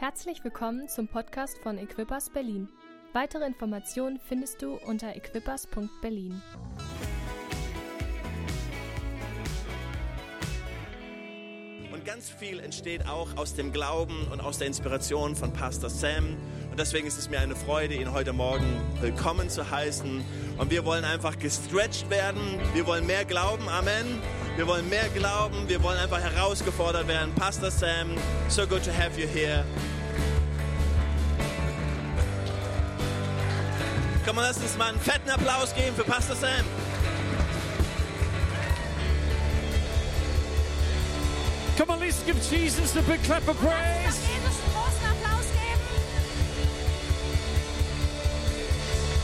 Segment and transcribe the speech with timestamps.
[0.00, 2.70] Herzlich willkommen zum Podcast von Equippers Berlin.
[3.12, 6.40] Weitere Informationen findest du unter equippers.berlin.
[11.92, 16.38] Und ganz viel entsteht auch aus dem Glauben und aus der Inspiration von Pastor Sam.
[16.70, 20.24] Und deswegen ist es mir eine Freude, ihn heute Morgen willkommen zu heißen.
[20.56, 22.40] Und wir wollen einfach gestretched werden.
[22.72, 23.68] Wir wollen mehr glauben.
[23.68, 24.22] Amen.
[24.56, 25.68] Wir wollen mehr glauben.
[25.68, 27.34] Wir wollen einfach herausgefordert werden.
[27.34, 28.16] Pastor Sam,
[28.48, 29.64] so good to have you here.
[34.26, 36.64] Komm mal, lass uns mal einen fetten Applaus geben für Pastor Sam.
[41.78, 44.06] Come on, let's give Jesus a big clap of Lass praise.
[44.06, 45.80] uns Jesus einen großen Applaus geben.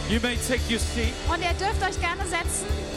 [0.08, 1.12] You may take your seat.
[1.28, 2.95] Und ihr dürft euch gerne setzen.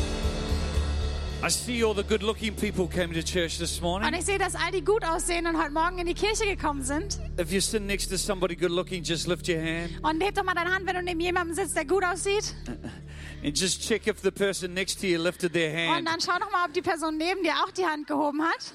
[1.41, 4.13] I see all the good looking people came to church this Und morning.
[4.13, 7.17] ich sehe, dass all die gut aussehen und heute Morgen in die Kirche gekommen sind.
[7.39, 10.43] If you're sitting next to somebody good looking, just lift your hand Und heb doch
[10.43, 12.53] mal deine Hand, wenn du neben jemandem sitzt, der gut aussieht.
[13.43, 16.07] and just check if the person next to you lifted their Und hand.
[16.09, 18.73] dann schau doch mal, ob die Person neben dir auch die Hand gehoben hat.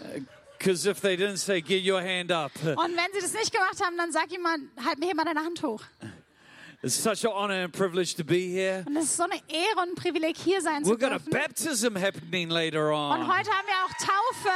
[0.58, 2.50] Because if they didn't say, get your hand up.
[2.62, 5.40] Und wenn sie das nicht gemacht haben, dann sag jemand, halt mir hier mal deine
[5.40, 5.82] Hand hoch.
[6.84, 8.84] It's such an honor and privilege to be here.
[8.86, 11.18] Und es ist so eine Ehre und ein Privileg, hier sein zu We've got a
[11.18, 11.30] dürfen.
[11.30, 13.26] baptism happening later Und on.
[13.26, 14.50] heute haben wir auch Taufe.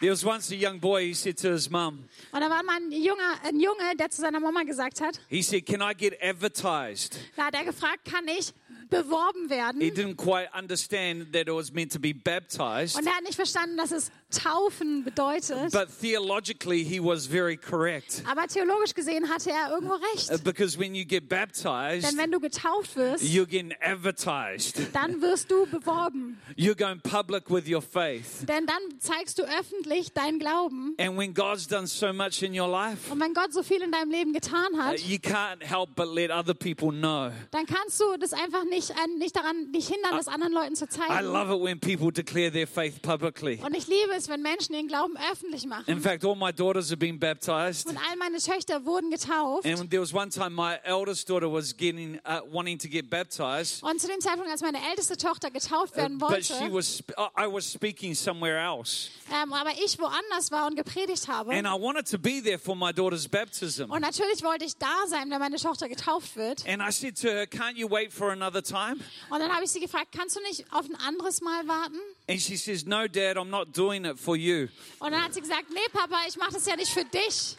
[0.00, 2.76] There was once a young boy, he said to his mum, Und da war mal
[2.76, 6.20] ein Junge, ein Junge, der zu seiner Mama gesagt hat, he said, can I get
[6.20, 7.16] advertised?
[7.36, 8.52] da hat er gefragt, kann ich
[8.90, 9.80] beworben werden?
[9.80, 12.96] He didn't quite understand that it was meant to be baptized.
[12.96, 15.70] Und er hat nicht verstanden, dass es Taufen bedeutet.
[15.72, 18.22] But theologically, he was very correct.
[18.28, 20.30] Aber theologisch gesehen hatte er irgendwo recht.
[20.30, 24.80] Uh, Because when you get baptized, Denn wenn du getauft wirst, you're getting advertised.
[24.92, 26.38] dann wirst du beworben.
[26.56, 28.46] You're going public with your faith.
[28.46, 30.94] Denn dann zeigst du öffentlich deinen Glauben.
[30.98, 33.92] And when God's done so much in your life, Und wenn Gott so viel in
[33.92, 37.30] deinem Leben getan uh, hat, you can't help but let other people know.
[37.50, 40.84] dann kannst du das einfach nicht, äh, nicht daran nicht hindern, das anderen Leuten zu
[40.84, 41.26] I zeigen.
[41.26, 43.60] love it when people declare their faith publicly.
[43.64, 45.84] Und ich liebe es, wenn Menschen ihren Glauben öffentlich machen.
[45.86, 47.86] In fact, all my daughters have been baptized.
[47.86, 49.66] Und all meine Töchter wurden getauft.
[49.66, 53.82] And there was one time my eldest daughter was getting uh, wanting to get baptized,
[53.82, 57.02] Und zu dem Zeitpunkt, als meine älteste Tochter getauft werden Uh, but she wollte, was
[57.18, 61.52] I I was speaking somewhere else, ähm, aber ich woanders war und gepredigt habe.
[61.52, 63.90] and I wanted to be there for my daughter's baptism.
[63.90, 66.64] Und natürlich wollte ich da sein, wenn meine Tochter getauft wird.
[66.66, 68.96] And I said to her, "Can't you wait for another time?"
[69.30, 71.98] Und dann habe ich sie gefragt, kannst du nicht auf ein anderes Mal warten?
[72.28, 75.40] And she says, "No, Dad, I'm not doing it for you." Und dann hat sie
[75.40, 77.56] gesagt, nee Papa, ich mache das ja nicht für dich.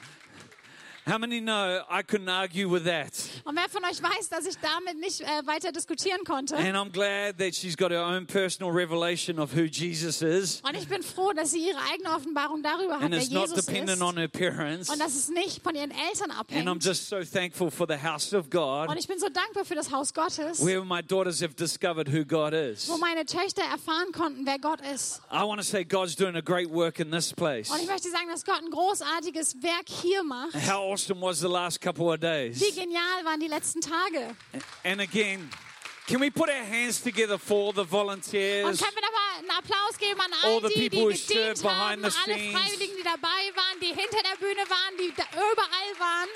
[1.07, 3.11] How many know I couldn't argue with that?
[3.43, 6.55] Und wer von euch weiß, dass ich damit nicht äh, weiter diskutieren konnte?
[6.57, 10.75] And I'm glad that she's got her own personal revelation of who Jesus is, Und
[10.75, 13.65] ich bin froh, dass sie ihre eigene Offenbarung darüber hat, and wer it's not Jesus
[13.65, 14.01] dependent ist.
[14.01, 14.89] on her parents.
[14.89, 16.83] Und dass es nicht von ihren Eltern And I'm abhängt.
[16.83, 19.91] just so thankful for the house of Und God, ich bin so dankbar für das
[19.91, 22.89] Haus Gottes, where my daughters have discovered who God is.
[22.89, 25.21] wo meine Töchter erfahren konnten, wer Gott ist.
[25.31, 27.69] I want to say God's doing a great work in this place.
[27.69, 30.55] Und ich möchte sagen, dass Gott ein großartiges Werk hier macht.
[30.67, 32.59] How awesome was the last couple of Wie days?
[32.75, 34.35] genial waren die letzten Tage.
[34.83, 35.49] And again,
[36.07, 38.79] can we put our hands together for the Und volunteers?
[38.79, 42.07] können wir nochmal einen Applaus geben an All all the die, die gedient haben, the
[42.31, 42.51] alle.
[42.51, 46.29] Freiwilligen, die dabei waren, die hinter der Bühne waren, die überall waren.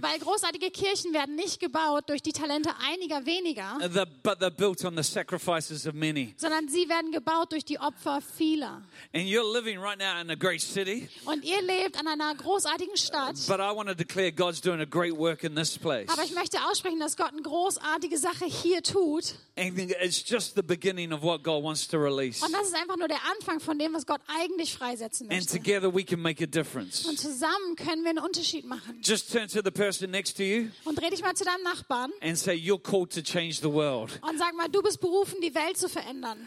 [0.00, 4.50] Weil großartige Kirchen werden nicht gebaut durch die Talente einiger weniger, uh, the- but they're
[4.50, 6.34] built on the sacrifices of many.
[6.36, 8.82] sondern sie werden gebaut durch die Opfer vieler.
[9.14, 12.96] And you're living right now in a great city, Und ihr lebt an einer großartigen
[12.96, 13.36] Stadt.
[13.46, 16.08] but I want to declare God's doing a great work in this place.
[16.08, 19.34] Aber ich möchte aussprechen, dass Gott eine großartige Sache hier tut.
[19.56, 22.44] And it's just the beginning of what God wants to release.
[22.44, 25.52] Und das ist einfach nur der Anfang von dem, was Gott eigentlich freisetzen And möchte.
[25.58, 27.06] together we can make a difference.
[27.06, 29.00] Und zusammen können wir einen Unterschied machen.
[29.02, 32.10] Just turn to the person next to you Und dreh dich mal zu deinem Nachbarn
[32.20, 34.18] and say, You're called to change the world.
[34.22, 36.38] und sag mal, du bist berufen, die Welt zu verändern.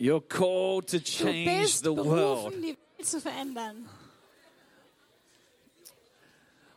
[0.00, 2.06] You're called to Du change bist the world.
[2.50, 3.88] berufen, die Welt zu verändern.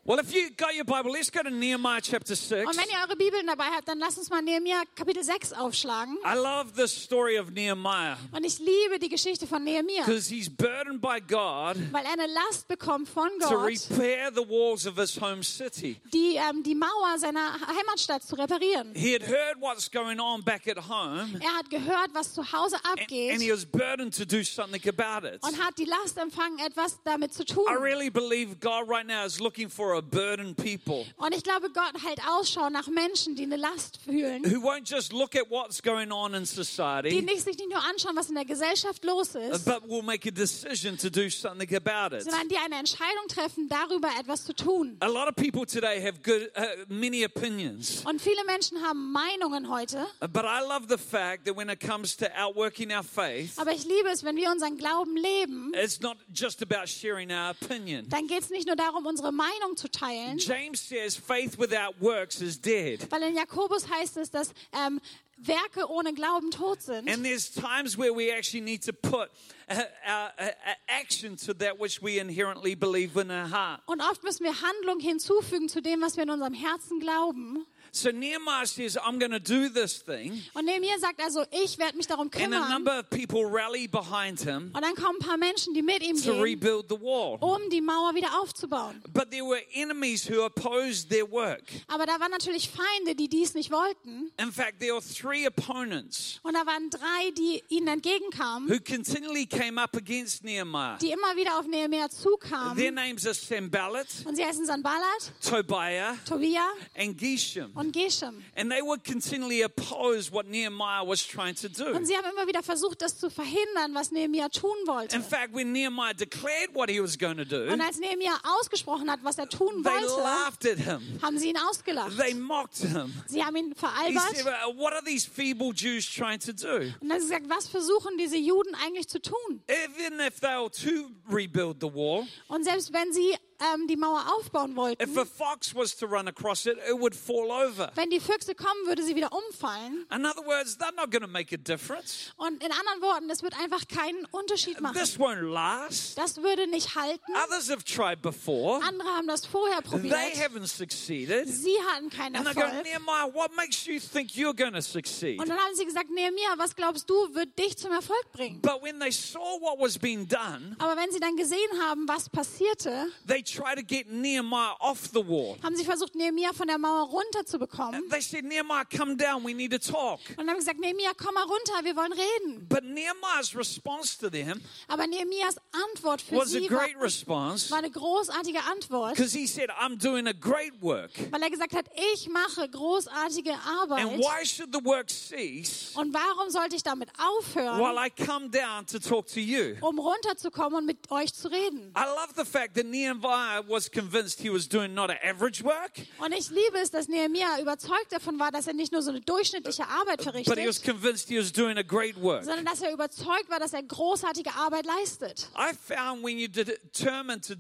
[0.08, 2.68] Well, if you got your Bible, let's go to Nehemiah chapter 6.
[2.70, 6.16] Und wenn ihr eure Bibeln dabei habt, dann lasst uns mal Nehemiah Kapitel 6 aufschlagen.
[6.24, 10.48] I love the story of Nehemiah Und ich liebe die Geschichte von Nehemiah, because he's
[10.48, 14.96] burdened by God weil er eine Last bekommt von to Gott, repair the walls of
[14.96, 16.00] his home city.
[16.14, 18.94] die ähm, die Mauer seiner Heimatstadt zu reparieren.
[18.94, 22.76] He had heard what's going on back at home Er hat gehört, was zu Hause
[22.76, 25.42] and, and abgeht he was burdened to do something about it.
[25.42, 27.66] und hat die Last empfangen, etwas damit zu tun.
[27.68, 31.70] I really believe God right now is looking for a burdened people Und ich glaube,
[31.72, 35.82] Gott hält Ausschau nach Menschen, die eine Last fühlen, who won't just look at what's
[35.82, 39.36] going on in die society, nicht, sich nicht nur anschauen, was in der Gesellschaft los
[39.36, 42.24] ist, but will make a decision to do something about it.
[42.24, 44.98] sondern die eine Entscheidung treffen, darüber etwas zu tun.
[45.00, 48.04] A lot of people today have good, uh, many opinions.
[48.06, 52.16] Und viele Menschen haben Meinungen heute, But I love the fact that when it comes
[52.18, 56.18] to outworking our faith, aber ich liebe es, wenn wir unseren Glauben leben, it's not
[56.34, 58.08] just about sharing our opinion.
[58.10, 62.42] dann geht es nicht nur darum, unsere Meinung zu teilen, James says faith without works
[62.42, 63.08] is dead.
[63.12, 65.00] weil in Jakobus heißt es, dass ähm,
[65.38, 67.10] Werke ohne Glauben tot sind.
[67.10, 69.30] And there's times where we actually need to put
[69.70, 73.82] uh, our, uh, uh, action to that which we inherently believe in our heart.
[73.86, 77.66] Und oft müssen wir Handlung hinzufügen zu dem, was wir in unserem Herzen glauben.
[77.96, 80.42] So Nehemiah says, I'm going to do this thing.
[80.54, 82.70] Und Nehemiah sagt also, ich werde mich darum And a kümmern.
[82.70, 86.18] number of people rally behind him Und dann kommen ein paar Menschen, die mit ihm
[86.22, 87.38] to gehen, rebuild the wall.
[87.40, 89.02] um die Mauer wieder aufzubauen.
[89.14, 91.64] But there were enemies who opposed their work.
[91.88, 94.30] Aber da waren natürlich Feinde, die dies nicht wollten.
[94.42, 99.46] In fact, there were three opponents Und da waren drei, die ihnen entgegenkamen, who continually
[99.46, 100.98] came up against Nehemiah.
[100.98, 102.94] die immer wieder auf Nehemiah Their zukamen.
[102.94, 107.72] names are Sambalat, Und sie heißen Sanballat, Tobiah, Tobia and Geshem.
[107.86, 108.44] Und Geshem.
[108.56, 111.86] And they would continually oppose what Nehemiah was trying to do.
[111.96, 115.16] Und sie haben immer wieder versucht, das zu verhindern, was Nehemiah tun wollte.
[115.16, 119.10] In fact, when Nehemiah declared what he was going to do, Und als Nehemiah ausgesprochen
[119.10, 121.02] hat, was er tun they wollte, laughed at him.
[121.22, 122.18] haben sie ihn ausgelacht.
[122.18, 123.14] They mocked him.
[123.28, 124.36] Sie haben ihn He veralbert.
[124.36, 126.92] said, "Uh, What are these feeble Jews trying to do?
[127.00, 129.62] Und dann gesagt, was versuchen diese Juden eigentlich zu tun?
[129.68, 134.26] Even if they were to rebuild the wall, Und selbst wenn sie ähm, die Mauer
[134.38, 137.92] aufbauen wollten, if a fox was to run across it, it would fall over.
[137.96, 140.06] wenn die Füchse kommen, würde sie wieder umfallen.
[140.14, 142.34] In other words, they're not going to make a difference.
[142.38, 144.96] Und in anderen Worten, das wird einfach keinen Unterschied machen.
[144.98, 146.18] This won't last.
[146.18, 147.32] Das würde nicht halten.
[147.48, 148.82] Others have tried before.
[148.84, 150.16] Andere haben das vorher They probiert.
[150.36, 151.48] haven't succeeded.
[151.48, 152.84] Sie hatten keinen And I go, Erfolg.
[152.84, 155.40] Nehemiah, what makes you think you're going to succeed?
[155.40, 158.62] Und dann haben sie gesagt, Nehemiah, was glaubst du, wird dich zum Erfolg bringen?
[158.62, 162.30] But when they saw what was being done, Aber wenn sie dann gesehen haben, was
[162.30, 165.58] passierte, they tried to get Nehemiah off the wall.
[165.64, 168.10] haben sie versucht, Nehemiah von der Mauer runterzubekommen.
[168.10, 169.44] They said, Nehemiah, come down.
[169.46, 170.20] We need to talk.
[170.38, 172.68] Und haben gesagt, Nehemiah, komm mal runter, wir wollen reden.
[172.68, 177.70] But Nehemiah's response to them Aber Nehemias Antwort für was a sie war, great response
[177.70, 181.12] war eine großartige Antwort, because he said, I'm doing a great work.
[181.32, 184.18] weil er gesagt hat, ich mache großartige And Arbeit.
[184.20, 188.86] why should the work cease Und warum sollte ich damit aufhören, while I come down
[188.88, 189.76] to talk to you?
[189.82, 191.94] um runterzukommen und mit euch zu reden?
[191.98, 193.35] I love the fact that Nehemiah
[193.68, 197.60] was convinced he was doing not an average work, Und ich liebe es, dass Nehemia
[197.62, 200.48] überzeugt davon war, dass er nicht nur so eine durchschnittliche Arbeit but he was
[200.80, 202.44] verrichtet, convinced he was doing a great work.
[202.46, 205.48] sondern dass er überzeugt war, dass er großartige Arbeit leistet.
[205.58, 207.58] I found when you determine to uh,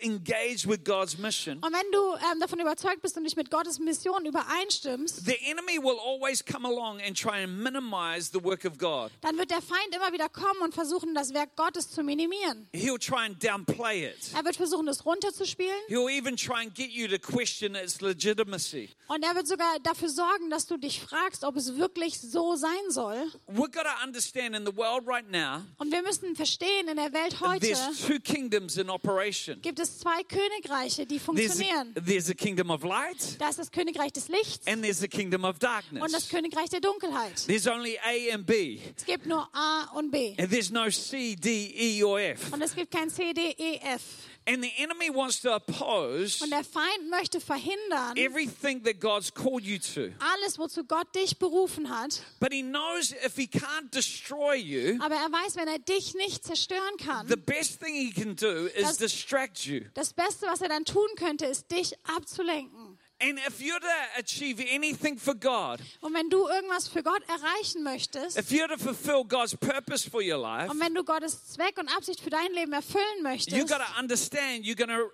[0.00, 3.78] engage with God's mission, Und wenn du ähm, davon überzeugt bist und dich mit Gottes
[3.78, 8.78] Mission übereinstimmst, the enemy will always come along and try and minimize the work of
[8.78, 9.10] God.
[9.20, 12.68] dann wird der Feind immer wieder kommen und versuchen, das Werk Gottes zu minimieren.
[12.74, 14.16] He'll try and downplay it.
[14.34, 18.88] Er wird versuchen, es runterzuspielen He'll even try and get you to question its legitimacy.
[19.08, 22.70] und er wird sogar dafür sorgen, dass du dich fragst, ob es wirklich so sein
[22.90, 23.30] soll.
[23.48, 27.12] We've got to understand in the world right now, Und wir müssen verstehen, in der
[27.12, 29.60] Welt heute there's two kingdoms in operation.
[29.62, 31.94] gibt es zwei Königreiche, die funktionieren.
[31.94, 35.44] there's a kingdom of light Da ist das Königreich des Lichts and there's a kingdom
[35.44, 36.28] of und das darkness.
[36.30, 37.46] Königreich der Dunkelheit.
[37.46, 38.78] There's only A and B.
[38.96, 40.34] Es gibt nur A und B.
[40.38, 42.52] And there's no C, D, E, or F.
[42.52, 44.02] Und es gibt kein C, D, E, F.
[44.46, 49.64] And the enemy wants to oppose Und der Feind möchte verhindern, everything that God's called
[49.64, 50.12] you to.
[50.18, 52.20] alles, wozu Gott dich berufen hat.
[52.40, 56.44] But he knows if he can't destroy you, Aber er weiß, wenn er dich nicht
[56.44, 59.80] zerstören the kann, best thing he can do is Das- distract you.
[59.94, 62.83] das Beste, was er dann tun könnte, ist, dich abzulenken.
[63.26, 67.82] And if you're to achieve anything for God, Und wenn du irgendwas für Gott erreichen
[67.82, 71.78] möchtest, if you're to fulfill God's purpose for your life, und wenn du Gottes Zweck
[71.78, 75.10] und Absicht für dein Leben erfüllen you möchtest, got to understand you're going to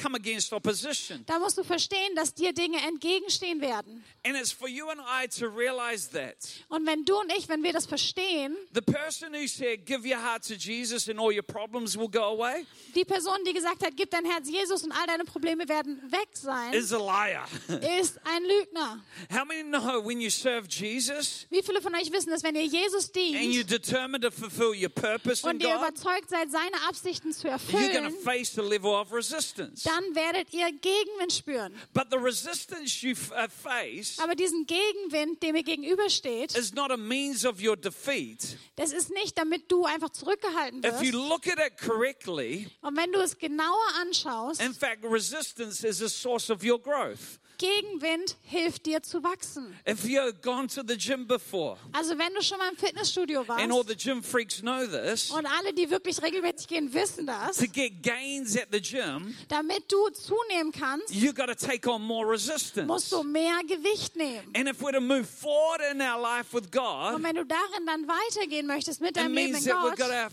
[0.00, 1.24] come against opposition.
[1.26, 4.04] dann musst du verstehen, dass dir Dinge entgegenstehen werden.
[4.24, 6.36] And it's for you and I to realize that.
[6.68, 10.18] Und wenn du und ich, wenn wir das verstehen, The person who said, Give your
[10.18, 13.96] heart to Jesus and all your problems will go away, die Person, die gesagt hat,
[13.96, 17.46] gib dein Herz Jesus und all deine Probleme werden weg sein, is a liar.
[18.00, 19.02] ist ein Lügner.
[19.30, 22.66] How many know when you serve Jesus Wie viele von euch wissen, dass wenn ihr
[22.66, 26.50] Jesus and you're dient determined to fulfill your purpose in und ihr God, überzeugt seid,
[26.50, 29.57] seine Absichten zu you're going to erfüllen, face a level of resistance?
[29.58, 31.74] Dann werdet ihr Gegenwind spüren.
[31.92, 36.90] But the resistance you f- uh, face Aber diesen Gegenwind, dem ihr gegenübersteht, is not
[36.90, 38.56] a means of your defeat.
[38.76, 41.28] das ist nicht, damit du einfach zurückgehalten If you wirst.
[41.28, 46.08] look at it correctly, Und wenn du es genauer anschaust, in fact, resistance is a
[46.08, 47.38] source of your growth.
[47.58, 49.76] Gegenwind hilft dir zu wachsen.
[49.86, 53.72] If you've gone to the gym before, Also wenn du schon mal im Fitnessstudio and
[53.72, 57.56] all warst the gym freaks know this, und alle, die wirklich regelmäßig gehen, wissen das,
[57.56, 62.00] to get gains at the gym, damit du zunehmen kannst, you got to take on
[62.00, 63.10] more musst resistance.
[63.10, 64.48] du mehr Gewicht nehmen.
[64.54, 67.86] And if we're to move forward in our life with Und God, wenn du darin
[67.86, 70.32] dann weitergehen möchtest mit it deinem Leben in Gott, have,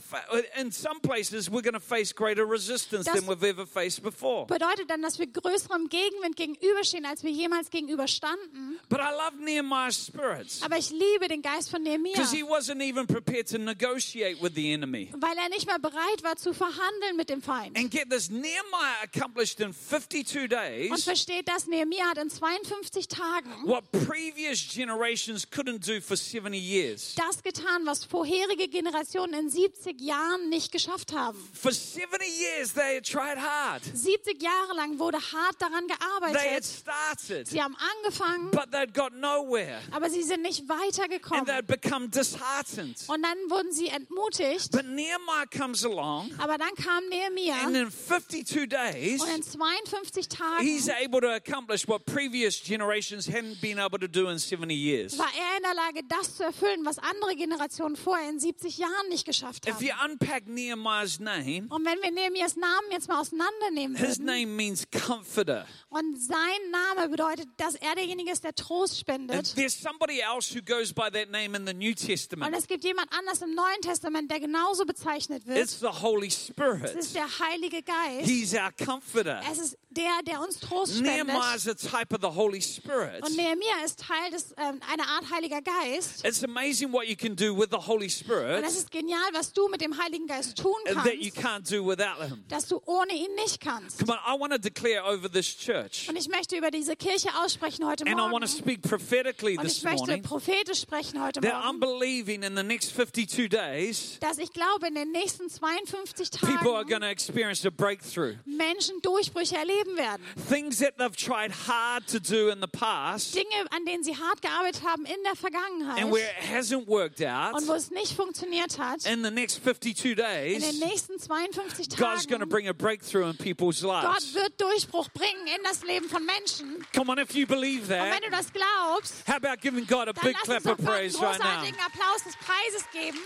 [0.60, 4.46] in some places, we're going to face greater resistance than we've ever faced before.
[4.46, 8.78] bedeutet dann, dass wir größerem Gegenwind gegenüberstehen, als wir jemals gegenüberstanden.
[8.90, 12.82] But I love Nehemiah's spirits Aber ich liebe den Geist von Nehemiah, because he wasn't
[12.82, 15.10] even prepared to negotiate with the enemy.
[15.16, 17.78] weil er nicht mal bereit war zu verhandeln mit dem Feind.
[17.78, 23.08] And get this, Nehemiah accomplished in 52 Und days versteht das, Nehemiah hat in 52
[23.08, 27.16] Tagen what previous generations couldn't do for 70 years.
[27.16, 31.38] das getan, was vorherige Generationen in 70 Jahren nicht geschafft haben.
[31.54, 33.82] For 70 years, they had tried hard.
[33.94, 36.66] 70 Jahre lang wurde hart daran They had gearbeitet.
[37.14, 39.80] Started, Sie haben angefangen, but they'd got nowhere.
[39.92, 41.46] aber sie sind nicht And weitergekommen.
[41.46, 42.98] they'd become disheartened.
[43.08, 44.72] Und dann wurden sie entmutigt.
[44.72, 50.28] But Nehemiah comes along, Aber dann kam Nehemiah and in 52 days, und in 52
[50.60, 54.74] he's Tagen able to accomplish what previous generations hadn't been able to do in 70
[54.74, 55.18] years.
[55.18, 59.10] war er in der Lage, das zu erfüllen, was andere Generationen vorher in 70 Jahren
[59.10, 60.12] nicht geschafft If you haben.
[60.12, 64.84] unpack Nehemiah's name, Und wenn wir Nehemias Namen jetzt mal auseinandernehmen his würden, name means
[64.92, 65.66] comforter.
[65.90, 66.36] und sein
[66.72, 69.56] Name bedeutet, dass er derjenige ist, der Trost And spendet.
[69.56, 72.56] there's somebody else who goes by that name in the New Und Testament.
[72.56, 75.58] es gibt jemand anders im Neuen Testament, der genauso bezeichnet wird.
[75.60, 76.96] It's the Holy Es Spirit.
[76.96, 78.28] ist der Heilige Geist.
[78.28, 79.42] He's our comforter.
[79.52, 81.28] Es ist der, der uns Trost spendet.
[81.28, 83.24] Nehemiah's a type of the Holy Spirit.
[83.24, 86.26] Und Nehemiah ist Teil des, ähm, einer Art Heiliger Geist.
[86.26, 89.54] It's amazing what you can do with the Holy Und Spirit es ist genial, was
[89.54, 92.44] du mit dem Heiligen Geist tun that you kannst, can't do without him.
[92.50, 94.00] dass du ohne ihn nicht kannst.
[94.00, 96.08] Come on, I want to declare over this church.
[96.10, 98.42] Und ich möchte über diese Kirche aussprechen heute And I want Morgen.
[98.46, 102.44] to speak prophetically Und this ich möchte morning prophetisch sprechen heute that I'm Morgen, believing
[102.44, 106.90] in the next 52 days, dass ich glaube, in den nächsten 52 people are Tagen
[106.90, 108.36] going to experience a breakthrough.
[108.46, 110.22] Menschen Durchbrüche erleben werden.
[110.50, 114.42] Things that they've tried hard to do in the past, Dinge, an denen sie hart
[114.42, 118.14] gearbeitet haben in der Vergangenheit and where it hasn't worked out, und wo es nicht
[118.14, 122.50] funktioniert hat, in the next 52 in den days, nächsten 52 God's going to Tagen,
[122.50, 124.34] bring a breakthrough in people's Gott lives.
[124.34, 126.65] wird Durchbruch bringen in das Leben von Menschen.
[126.94, 130.10] Come on, if you believe Und wenn that, du das glaubst, how about giving God
[130.10, 131.64] a dann big clap of praise right now?
[131.86, 133.20] Applaus des Preises geben.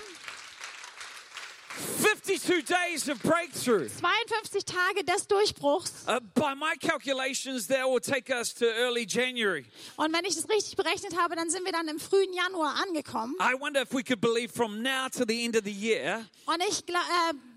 [1.79, 3.88] 52 days of breakthrough.
[3.89, 6.08] 52 Tage des Durchbruchs.
[6.08, 9.65] Uh, by my calculations, that will take us to early January.
[9.98, 13.36] Und wenn ich das richtig berechnet habe, dann sind wir dann im frühen Januar angekommen.
[13.39, 16.62] I wonder if we could believe from now to the end of the year Und
[16.69, 16.93] ich äh,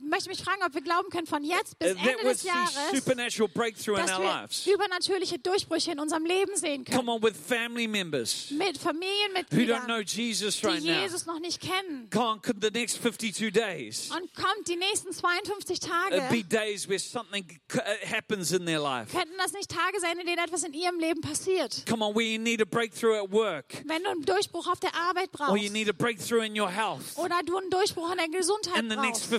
[0.09, 4.75] möchte mich fragen, ob wir glauben können, von jetzt bis Ende des Jahres, dass wir
[4.75, 7.09] übernatürliche Durchbrüche in unserem Leben sehen Come können.
[7.09, 10.82] on, with family members Mit Familienmitgliedern, Jesus die right.
[10.82, 12.09] Jesus noch nicht kennen.
[12.11, 16.42] Come on, could the next 52 days Und kommt die nächsten 52 uh, Tage, be
[16.44, 19.12] days where something c- uh, happens in their life?
[19.16, 21.85] könnten das nicht Tage sein, in denen etwas in ihrem Leben passiert.
[21.88, 24.94] Come on, where you need a breakthrough at work, Wenn du einen Durchbruch auf der
[24.94, 28.18] Arbeit or you brauchst need a breakthrough in your health oder du einen Durchbruch in
[28.18, 29.30] der Gesundheit in the next brauchst.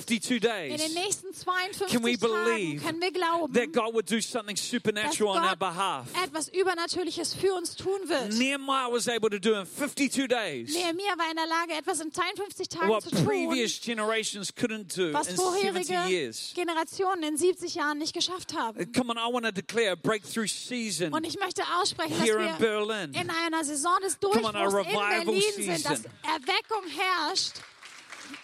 [0.54, 0.94] 52 In den days.
[1.06, 4.70] nächsten 52 Can we Tagen believe können wir glauben, That God would do something dass
[4.70, 6.08] supernatural on our Gott behalf.
[6.24, 8.34] etwas Übernatürliches für uns tun wird.
[8.34, 12.12] Nehemiah was able to do in 52 days Nehemiah war in der Lage, etwas in
[12.12, 16.52] 52 Tagen what zu tun, previous generations couldn't do was in 70 vorherige years.
[16.56, 18.92] Generationen in 70 Jahren nicht geschafft haben.
[18.94, 22.40] Come on, I want to declare a breakthrough season Und ich möchte aussprechen, dass here
[22.40, 23.14] in wir Berlin.
[23.14, 26.12] in einer Saison des on, Durchbruchs in revival Berlin sind, dass season.
[26.24, 27.54] Erweckung herrscht,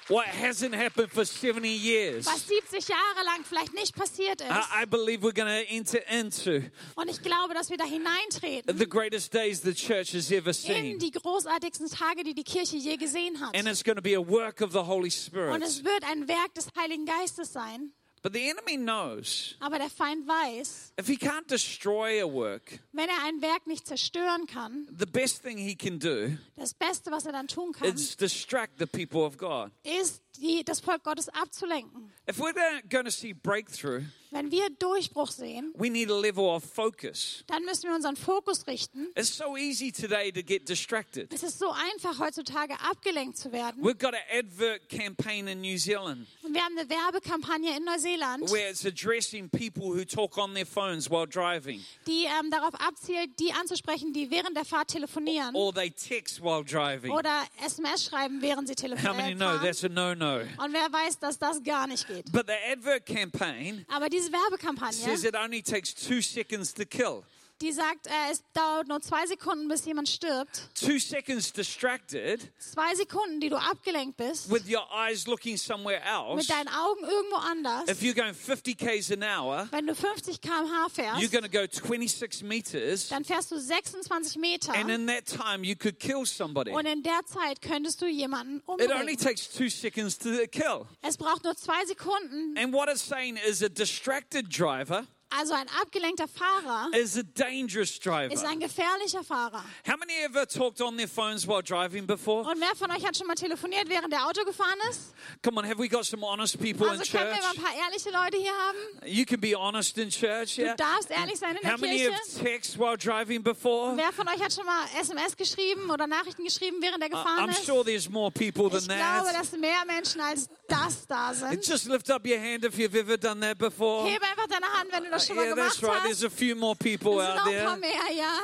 [0.07, 2.25] What hasn't happened for 70 years.
[2.25, 4.49] was 70 Jahre lang vielleicht nicht passiert ist.
[4.49, 6.61] I, I believe we're going to enter into
[6.95, 10.53] Und ich glaube, dass wir da hineintreten the greatest days the church has ever in
[10.53, 10.99] seen.
[10.99, 13.55] die großartigsten Tage, die die Kirche je gesehen hat.
[13.55, 15.63] And it's going to be a work of the Holy Und Spirit.
[15.63, 17.91] es wird ein Werk des Heiligen Geistes sein.
[18.21, 23.07] But the enemy knows Aber der Feind weiß, if he can't destroy a work, wenn
[23.07, 27.25] er ein Werk nicht zerstören kann, the best thing he can do das Beste, was
[27.25, 29.71] er dann tun kann, is distract the people of God.
[29.83, 32.11] ist die, das Volk Gottes abzulenken.
[32.29, 32.53] If we're
[32.89, 37.43] going to see breakthrough, Wenn wir Durchbruch sehen, we need a level of focus.
[37.47, 39.07] dann müssen wir unseren Fokus richten.
[39.15, 41.33] It's so easy today to get distracted.
[41.33, 43.83] Es ist so einfach, heutzutage abgelenkt zu werden.
[43.83, 48.51] We've got an advert campaign in New Zealand Und wir haben eine Werbekampagne in Neuseeland,
[48.51, 53.31] where it's addressing people who talk on their phones while driving die ähm, darauf abzielt,
[53.39, 57.11] die anzusprechen, die während der Fahrt telefonieren or they text while driving.
[57.11, 59.37] oder SMS schreiben, während sie How many telefonieren.
[59.39, 60.63] know that's a no no?
[60.63, 62.31] Und wer weiß, dass das gar nicht geht.
[62.31, 67.23] But the advert campaign Aber diese Werbekampagne, says it only takes two seconds to kill.
[67.61, 70.69] Die sagt, äh, es dauert nur zwei Sekunden, bis jemand stirbt.
[70.75, 76.35] Two seconds distracted Zwei Sekunden, die du abgelenkt bist, with your eyes looking somewhere else.
[76.35, 77.89] mit deinen Augen irgendwo anders.
[77.89, 81.49] If you're going 50 k's an hour, Wenn du 50 km/h you're fährst, going to
[81.49, 84.73] go 26 meters, dann fährst du 26 Meter.
[84.73, 86.71] and in that time, you could kill somebody.
[86.71, 89.17] Und in der Zeit könntest du jemanden It only umbringen.
[89.17, 90.85] takes two seconds to kill.
[91.01, 92.57] Es braucht nur zwei Sekunden.
[92.57, 97.99] And what it's saying is a distracted driver Also ein abgelenkter Fahrer is a dangerous
[97.99, 98.33] driver.
[98.33, 99.63] ist ein gefährlicher Fahrer.
[99.87, 102.49] How many ever talked on their phones while driving before?
[102.49, 105.13] Und wer von euch hat schon mal telefoniert, während der Auto gefahren ist?
[105.43, 107.43] Come on, have we got some honest people in Also können wir church?
[107.43, 108.77] mal ein paar ehrliche Leute hier haben?
[109.05, 110.71] You can be honest in church, yeah?
[110.75, 112.11] Du darfst ehrlich sein in der How many Kirche.
[112.13, 113.95] have text while driving before?
[113.97, 117.51] Wer von euch hat schon mal SMS geschrieben oder Nachrichten geschrieben, während er gefahren I'm
[117.51, 117.65] ist?
[117.67, 119.39] sure there's more people Ich than glaube, that.
[119.39, 121.65] dass mehr Menschen als das da sind.
[121.67, 124.09] Just lift up your hand if you've ever done that before.
[124.09, 126.03] Hebe einfach deine Hand, wenn du das Yeah, that's right.
[126.03, 127.91] There's a few more people out noch ein paar there.
[127.91, 128.39] mehr, ja.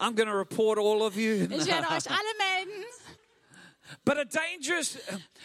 [0.00, 1.48] I'm going to report all of you.
[1.50, 2.84] Ich werde euch alle melden.
[4.04, 4.96] But a dangerous,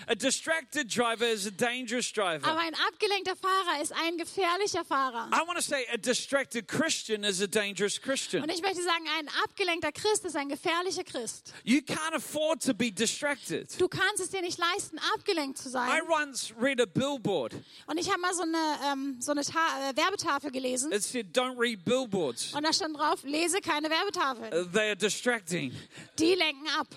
[0.07, 2.45] a distracted driver is a dangerous driver.
[2.47, 5.29] Aber ein abgelenkter Fahrer ist ein gefährlicher Fahrer.
[5.31, 8.43] I want to say a distracted Christian is a dangerous Christian.
[8.43, 11.53] Und ich möchte sagen, ein abgelenkter Christ ist ein gefährlicher Christ.
[11.63, 13.69] You can't afford to be distracted.
[13.79, 16.01] Du kannst es dir nicht leisten, abgelenkt zu I sein.
[16.09, 17.53] once read a billboard.
[17.87, 20.91] Und ich habe mal so eine, ähm, so eine Ta äh, Werbetafel gelesen.
[20.91, 22.53] It said, Don't read billboards.
[22.53, 24.69] Und da stand drauf, lese keine Werbetafel.
[24.71, 25.73] They are distracting.
[26.19, 26.87] Die lenken ab.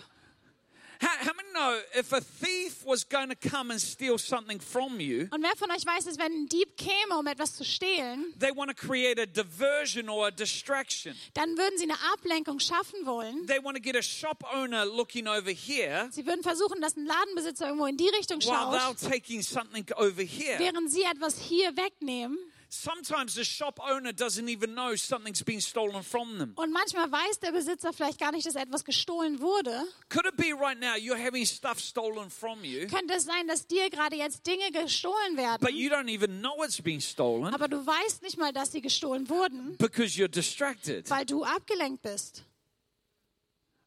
[1.01, 5.01] How, how many know if a thief was going to come and steal something from
[5.01, 8.33] you, Und wer von euch weiß, dass wenn ein Dieb käme, um etwas zu stehlen,
[8.39, 11.15] they want to create a diversion or a distraction?
[11.35, 13.47] dann würden sie eine Ablenkung schaffen wollen.
[13.47, 17.07] They want to get a shop owner looking over here Sie würden versuchen, dass ein
[17.07, 20.59] Ladenbesitzer irgendwo in die Richtung while schaut, they're taking something over here.
[20.59, 22.39] während sie etwas hier wegnehmen.
[22.71, 26.53] Sometimes the shop owner doesn't even know something's been stolen from them.
[26.57, 29.85] Und manchmal weiß der Besitzer vielleicht gar nicht, dass etwas gestohlen wurde.
[30.11, 33.67] Could it be right now you're having stuff stolen from you, Könnte es sein, dass
[33.67, 37.69] dir gerade jetzt Dinge gestohlen werden, but you don't even know it's been stolen aber
[37.69, 41.09] du weißt nicht mal, dass sie gestohlen wurden, because you're distracted?
[41.09, 42.45] weil du abgelenkt bist.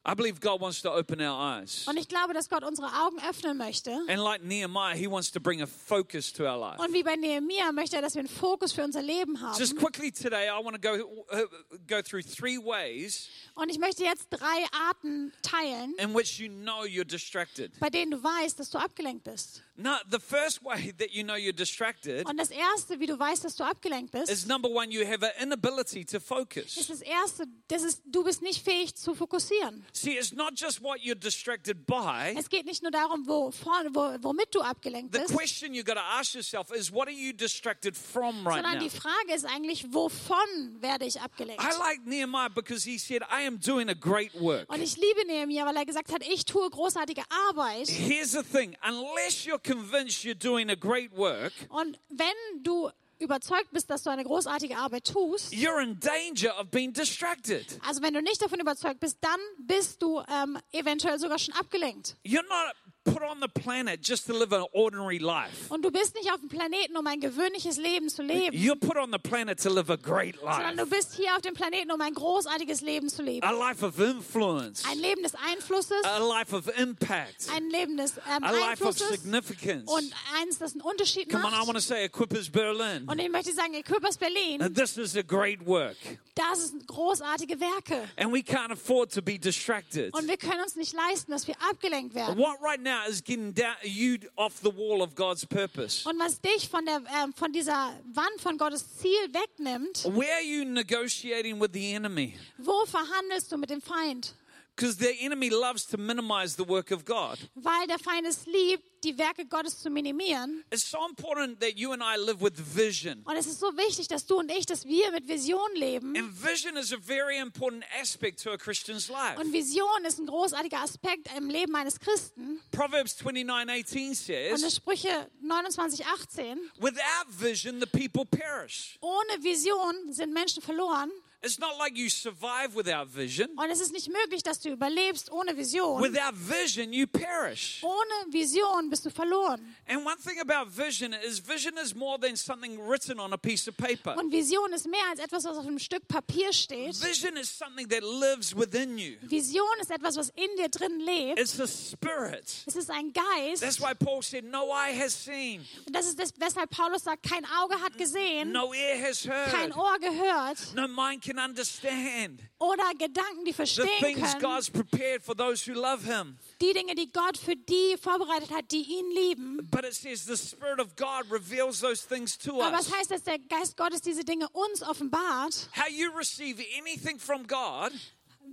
[0.03, 1.85] I believe God wants to open our eyes.
[1.87, 3.91] Und ich glaube, dass Gott unsere Augen öffnen möchte.
[4.07, 6.81] And like Nehemiah, he wants to bring a focus to our life.
[6.81, 9.79] Und wie bei Nehemia möchte er, dass wir einen Fokus für unser Leben Just haben.
[9.79, 11.45] quickly today, I want to go uh,
[11.87, 16.83] go through three ways Und ich möchte jetzt drei Arten teilen, in which you know
[16.83, 17.71] you're distracted.
[17.79, 19.61] bei denen du weißt, dass du abgelenkt bist.
[19.77, 23.45] Now, the first way that you know you're distracted Und das Erste, wie du weißt,
[23.45, 26.87] dass du abgelenkt bist, is number one, you have an inability to ist focus.
[26.87, 29.85] das Erste, das ist, du bist nicht fähig zu fokussieren.
[29.93, 32.35] See, it's not just what you're distracted by.
[32.37, 35.95] Es geht nicht nur darum, wo, wo, womit du abgelenkt The bist, question you got
[35.95, 38.83] to ask yourself is, what are you distracted from right sondern now?
[38.83, 41.63] die Frage ist eigentlich, wovon werde ich abgelenkt?
[41.63, 44.69] I like Nehemiah because he said, I am doing a great work.
[44.69, 47.87] Und ich liebe Nehemiah, weil er gesagt hat, ich tue großartige Arbeit.
[47.89, 53.71] Here's the thing unless you're convinced you're doing a great work, Und wenn du überzeugt
[53.71, 57.65] bist, dass du eine großartige Arbeit tust, you're in danger of being distracted.
[57.87, 62.15] also wenn du nicht davon überzeugt bist, dann bist du ähm, eventuell sogar schon abgelenkt.
[62.25, 65.69] You're not put on the planet just to live an ordinary life.
[65.69, 68.95] Und du bist nicht auf dem Planeten, um ein gewöhnliches Leben zu leben, You're put
[68.97, 71.91] on the planet to live a great sondern du life, bist hier auf dem Planeten,
[71.91, 73.43] um ein großartiges Leben zu leben.
[73.45, 78.17] a life of influence, Ein Leben des Einflusses, a life of impact, ein Leben des
[78.17, 79.91] ähm, a life of significance.
[79.91, 81.75] und eins, das einen Unterschied Come on, I want macht.
[81.77, 83.07] to say Equippers Berlin.
[83.09, 85.97] Und ich möchte sagen, Equippers Berlin, This is a great work,
[86.35, 88.07] das sind großartige Werke.
[88.17, 90.13] and we can't afford to be distracted.
[90.13, 92.37] Und wir können uns nicht leisten, dass wir abgelenkt werden.
[92.37, 96.07] What right now is getting down, you off the wall of God's purpose?
[96.07, 100.43] Und was dich von, der, ähm, von dieser Wand von Gottes Ziel wegnimmt, Where are
[100.43, 102.35] you negotiating with the enemy?
[102.57, 104.33] wo verhandelst du mit dem Feind?
[104.75, 107.37] Because the enemy loves to minimize the work of God.
[107.55, 110.63] weil der Feind es liebt, die Werke Gottes zu minimieren.
[110.71, 113.21] It's so important that you and I live with vision.
[113.25, 116.15] Und es ist so wichtig, dass du und ich, dass wir mit Vision leben.
[116.15, 119.39] And vision is a very important aspect to a Christian's life.
[119.39, 122.59] Und Vision ist ein großartiger Aspekt im Leben eines Christen.
[122.71, 130.13] Proverbs 29:18 Und in says, Sprüche 29, 18, "Without vision the people perish." ohne Vision
[130.13, 131.11] sind Menschen verloren.
[131.43, 133.49] It's not like you survive without vision.
[133.55, 136.01] Und es ist nicht möglich, dass du überlebst ohne Vision.
[136.01, 137.81] Without vision you perish.
[137.81, 139.75] Ohne Vision bist du verloren.
[139.87, 143.67] And one thing about vision is vision is more than something written on a piece
[143.67, 144.15] of paper.
[144.17, 147.01] Und Vision ist mehr als etwas, was auf einem Stück Papier steht.
[147.01, 149.17] Vision is something that lives within you.
[149.21, 151.39] Vision ist etwas, was in dir drin lebt.
[151.39, 152.45] It's the spirit.
[152.67, 153.63] Es ist ein Geist.
[153.63, 157.23] That's why Paul said, No eye has seen, Und das ist das, weshalb Paulus sagt,
[157.23, 162.41] kein Auge hat gesehen, no ear has kein heard, Ohr gehört no mind can understand
[162.59, 164.41] oder Gedanken, die the verstehen things können.
[164.41, 166.37] God's prepared for those who love Him.
[166.61, 169.69] Die Dinge, die Gott für die vorbereitet hat, die ihn lieben.
[169.69, 172.87] But it says the Spirit of God reveals those things to Aber us.
[172.87, 175.69] es heißt, dass der Geist Gottes diese Dinge uns offenbart.
[175.75, 177.91] How you receive anything from God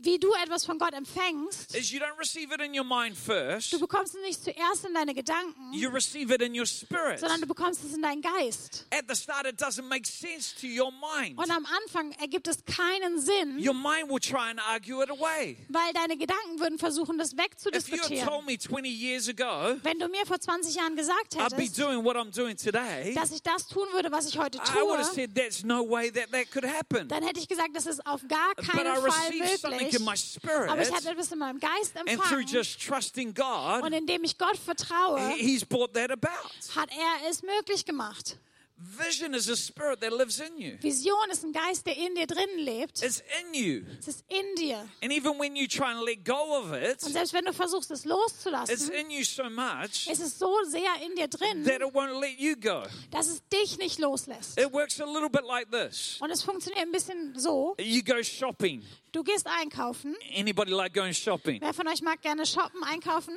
[0.01, 3.72] Wie du etwas von Gott empfängst, is you don't receive it in your mind first,
[3.72, 7.18] du bekommst es nicht zuerst in deine Gedanken, you receive it in your spirit.
[7.18, 8.87] sondern du bekommst es in deinen Geist.
[8.92, 11.37] At the start, it doesn't make sense to your mind.
[11.37, 15.57] Und am Anfang ergibt es keinen Sinn, Your mind will try and argue it away.
[15.68, 18.24] weil deine Gedanken würden versuchen, das If you wegzudiskutieren.
[18.29, 21.77] told me 20 years ago Wenn du mir vor 20 Jahren gesagt I'd be hättest,
[21.79, 24.98] doing what I'm doing today, dass ich das tun würde, was ich heute I would
[25.01, 27.09] have tue, said there's no way that that could happen.
[27.09, 30.70] dann hätte ich gesagt, das ist auf gar keinen Fall received something in my spirit,
[30.70, 32.46] Aber ich hatte etwas in meinem Geist and through empfangen.
[32.46, 36.28] just trusting God, Und indem ich Gott vertraue, He's brought that about.
[36.74, 38.38] hat er es möglich gemacht.
[38.80, 40.78] Vision is a spirit that lives in you.
[40.80, 43.02] Vision ist ein Geist, der in dir drin lebt.
[43.02, 43.82] It's in you.
[43.98, 44.88] Es ist in dir.
[45.02, 47.90] And even when you try and let go of it, Und selbst wenn du versuchst,
[47.90, 51.80] es it's loszulassen, in you so much ist es so sehr in dir drin, that
[51.80, 52.84] it won't let you go.
[53.10, 54.58] dass es dich nicht loslässt.
[54.60, 56.16] It works a little bit like this.
[56.20, 57.74] Und es funktioniert ein bisschen so.
[57.80, 58.84] You go shopping.
[59.10, 60.16] Du gehst einkaufen.
[60.36, 61.60] Anybody like going shopping?
[61.60, 63.34] Wer von euch mag gerne shoppen, einkaufen?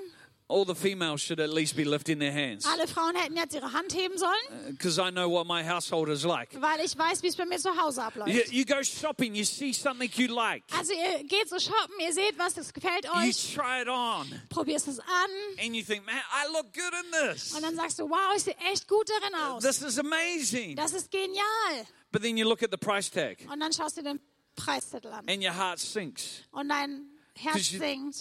[0.51, 2.65] All the females should at least be lifting their hands.
[2.65, 6.23] Alle Frauen hätten jetzt ihre Hand heben sollen, Because I know what my household is
[6.25, 6.49] like.
[6.61, 8.51] weil ich weiß, wie es bei mir zu Hause You, abläuft.
[8.51, 12.37] you go shopping, you see something you like, Also ihr geht so shoppen, ihr seht
[12.37, 15.05] was, das gefällt you euch, try it on, probierst es an
[15.63, 17.53] and you think, man, I look good in this.
[17.55, 19.63] und dann sagst du, wow, ich sehe echt gut darin aus.
[19.63, 20.75] This is amazing.
[20.75, 21.85] Das ist genial.
[22.11, 24.19] But then you look at the price tag, Und dann schaust du den
[24.55, 26.43] Preiszettel an and your heart sinks.
[26.51, 27.73] und dein Herz 'Cause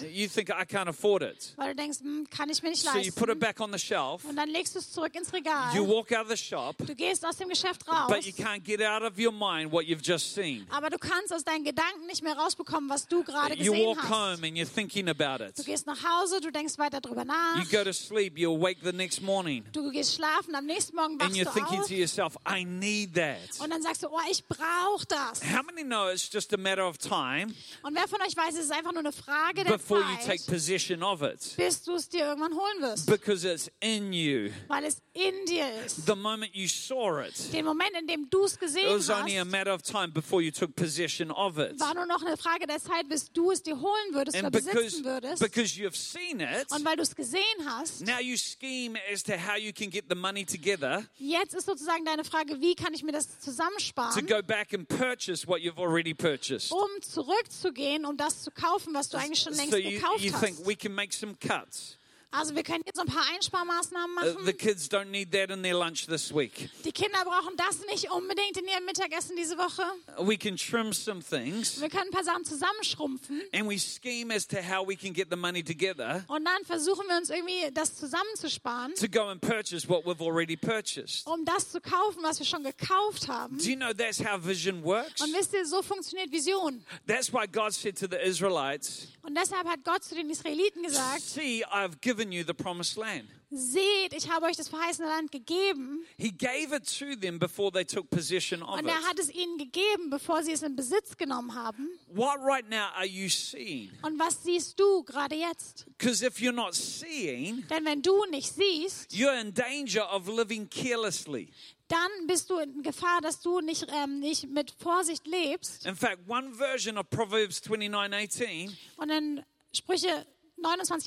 [0.05, 1.53] you, you think, I can't afford it.
[1.57, 3.39] weil du denkst, hm, kann ich mir nicht So you put it leisten.
[3.41, 5.89] back on the shelf, Und dann legst du es zurück ins you Regal.
[5.89, 8.81] walk out of the shop, Du gehst aus dem Geschäft but raus, you can't get
[8.81, 10.65] out of your mind what you've just seen.
[10.71, 13.99] aber du kannst aus deinen Gedanken nicht mehr rausbekommen, was du gerade You gesehen walk
[13.99, 14.11] hast.
[14.11, 15.59] home and you're thinking about it.
[15.59, 17.57] Du gehst nach Hause, du denkst weiter drüber nach.
[17.59, 21.15] You go to sleep, you awake the next morning, Du gehst schlafen, am nächsten Morgen
[21.15, 23.39] and wachst you're du thinking auf to yourself, I need that.
[23.61, 25.43] und dann sagst du, oh, ich brauche das.
[25.43, 28.67] How many know it's just a matter of time Und wer von euch weiß, es
[28.67, 31.55] ist einfach nur eine Frage der before you take Zeit, possession of it?
[31.57, 34.51] bis du es dir irgendwann holen wirst, Because it's in you.
[34.69, 36.07] weil es in dir ist.
[36.07, 39.37] The moment you saw it, Den Moment, in dem du es it gesehen was only
[39.37, 41.79] a hast, matter of time before you took possession of it.
[41.81, 44.53] war nur noch eine Frage der Zeit, bis du es dir holen würdest oder And
[44.55, 45.43] because, besitzen würdest.
[45.43, 49.33] because you've seen it, Und weil du es gesehen hast, now you scheme as to
[49.33, 53.03] how you can get the money together jetzt ist sozusagen deine Frage, wie kann ich
[53.03, 56.71] mir das to zusammensparen, go back and purchase what you've already purchased.
[56.73, 60.33] um zurückzugehen, um das zu kaufen, was du eigentlich schon längst So you, gekauft you
[60.33, 61.99] hast.
[62.33, 64.57] Also wir können jetzt so ein paar Einsparmaßnahmen Uh, the machen.
[64.57, 66.71] kids don't need that in their lunch this week.
[66.85, 69.83] Die Kinder brauchen das nicht unbedingt in ihrem Mittagessen diese Woche.
[70.19, 74.47] We can trim some things Wir können ein paar Sachen zusammenschrumpfen and we scheme as
[74.47, 77.97] to how we can get the money together und dann versuchen wir uns irgendwie das
[77.97, 81.27] zusammenzusparen, to go and purchase what we've already purchased.
[81.27, 83.59] um das zu kaufen, was wir schon gekauft haben.
[83.59, 85.21] Do you know that's how vision works?
[85.21, 86.85] Und wisst ihr, so funktioniert Vision.
[87.07, 91.23] That's why God said to the Israelites, Und deshalb hat Gott zu den Israeliten gesagt,
[91.23, 93.29] See, I've given you the promised land.
[93.53, 96.05] seht, ich habe euch das verheißene Land gegeben.
[96.19, 99.07] He gave it to them before they took possession of Und er it.
[99.09, 101.89] hat es ihnen gegeben, bevor sie es in Besitz genommen haben.
[102.09, 103.91] What right now are you seeing?
[104.03, 105.85] Und was siehst du gerade jetzt?
[105.99, 110.69] Because if you're not seeing, Denn wenn du nicht siehst, you're in danger of living
[110.71, 111.49] carelessly.
[111.89, 115.85] dann bist du in Gefahr, dass du nicht, ähm, nicht mit Vorsicht lebst.
[115.87, 120.25] In fact, one version of Proverbs 29:18 Und in Sprüche
[120.61, 121.01] 29,